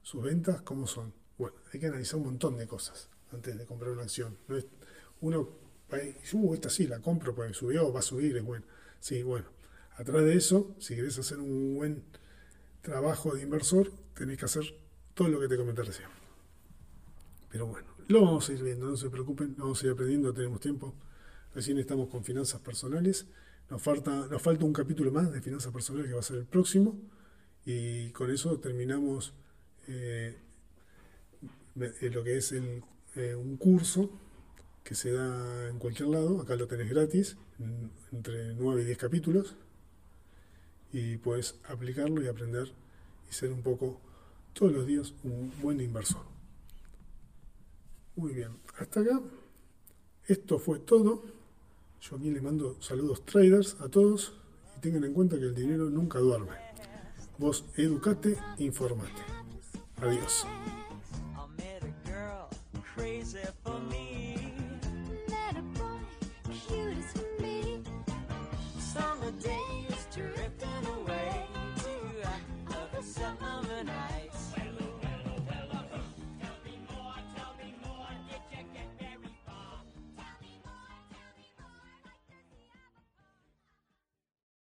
¿Sus 0.00 0.22
ventas? 0.22 0.62
¿Cómo 0.62 0.86
son? 0.86 1.12
Bueno, 1.36 1.56
hay 1.72 1.80
que 1.80 1.86
analizar 1.86 2.20
un 2.20 2.26
montón 2.26 2.56
de 2.56 2.68
cosas 2.68 3.08
antes 3.32 3.58
de 3.58 3.66
comprar 3.66 3.90
una 3.90 4.02
acción. 4.02 4.38
No 4.46 4.56
es, 4.56 4.64
uno 5.20 5.40
uh, 5.40 6.54
esta 6.54 6.70
sí 6.70 6.86
la 6.86 7.00
compro 7.00 7.34
porque 7.34 7.52
subió, 7.52 7.92
va 7.92 7.98
a 7.98 8.02
subir, 8.02 8.36
es 8.36 8.44
bueno. 8.44 8.64
Sí, 9.00 9.24
bueno. 9.24 9.46
Atrás 9.96 10.22
de 10.22 10.36
eso, 10.36 10.76
si 10.78 10.94
querés 10.94 11.18
hacer 11.18 11.40
un 11.40 11.74
buen 11.74 12.04
trabajo 12.80 13.34
de 13.34 13.42
inversor, 13.42 13.90
tenés 14.14 14.38
que 14.38 14.44
hacer 14.44 14.66
todo 15.14 15.26
lo 15.26 15.40
que 15.40 15.48
te 15.48 15.56
comenté 15.56 15.82
recién. 15.82 16.08
Pero 17.50 17.66
bueno, 17.66 17.88
lo 18.06 18.22
vamos 18.22 18.48
a 18.48 18.52
ir 18.52 18.62
viendo, 18.62 18.86
no 18.86 18.96
se 18.96 19.10
preocupen, 19.10 19.56
vamos 19.58 19.82
a 19.82 19.86
ir 19.86 19.92
aprendiendo, 19.94 20.32
tenemos 20.32 20.60
tiempo. 20.60 20.94
Recién 21.56 21.76
estamos 21.78 22.08
con 22.08 22.22
finanzas 22.22 22.60
personales. 22.60 23.26
Nos 23.68 23.82
falta, 23.82 24.28
nos 24.28 24.40
falta 24.40 24.64
un 24.64 24.72
capítulo 24.72 25.10
más 25.10 25.32
de 25.32 25.42
finanzas 25.42 25.72
personales 25.72 26.06
que 26.06 26.14
va 26.14 26.20
a 26.20 26.22
ser 26.22 26.36
el 26.36 26.46
próximo. 26.46 27.00
Y 27.64 28.10
con 28.10 28.30
eso 28.30 28.58
terminamos 28.58 29.32
eh, 29.88 30.36
lo 31.74 32.24
que 32.24 32.36
es 32.36 32.52
el, 32.52 32.82
eh, 33.16 33.34
un 33.34 33.56
curso 33.56 34.10
que 34.82 34.94
se 34.94 35.12
da 35.12 35.68
en 35.68 35.78
cualquier 35.78 36.08
lado. 36.08 36.40
Acá 36.40 36.56
lo 36.56 36.66
tenés 36.66 36.90
gratis, 36.90 37.36
entre 38.10 38.54
9 38.54 38.82
y 38.82 38.84
10 38.86 38.98
capítulos. 38.98 39.54
Y 40.92 41.16
puedes 41.18 41.56
aplicarlo 41.68 42.22
y 42.22 42.28
aprender 42.28 42.72
y 43.30 43.32
ser 43.32 43.52
un 43.52 43.62
poco 43.62 44.00
todos 44.52 44.72
los 44.72 44.86
días 44.86 45.14
un 45.24 45.52
buen 45.62 45.80
inversor. 45.80 46.22
Muy 48.16 48.34
bien, 48.34 48.50
hasta 48.76 49.00
acá. 49.00 49.20
Esto 50.26 50.58
fue 50.58 50.80
todo. 50.80 51.22
Yo 52.00 52.16
aquí 52.16 52.30
le 52.30 52.40
mando 52.40 52.76
saludos 52.80 53.24
traders 53.24 53.80
a 53.80 53.88
todos 53.88 54.34
y 54.76 54.80
tengan 54.80 55.04
en 55.04 55.14
cuenta 55.14 55.38
que 55.38 55.44
el 55.44 55.54
dinero 55.54 55.88
nunca 55.88 56.18
duerme. 56.18 56.71
Vos 57.38 57.64
educate, 57.76 58.36
informate. 58.58 59.22
Adiós. 59.96 60.46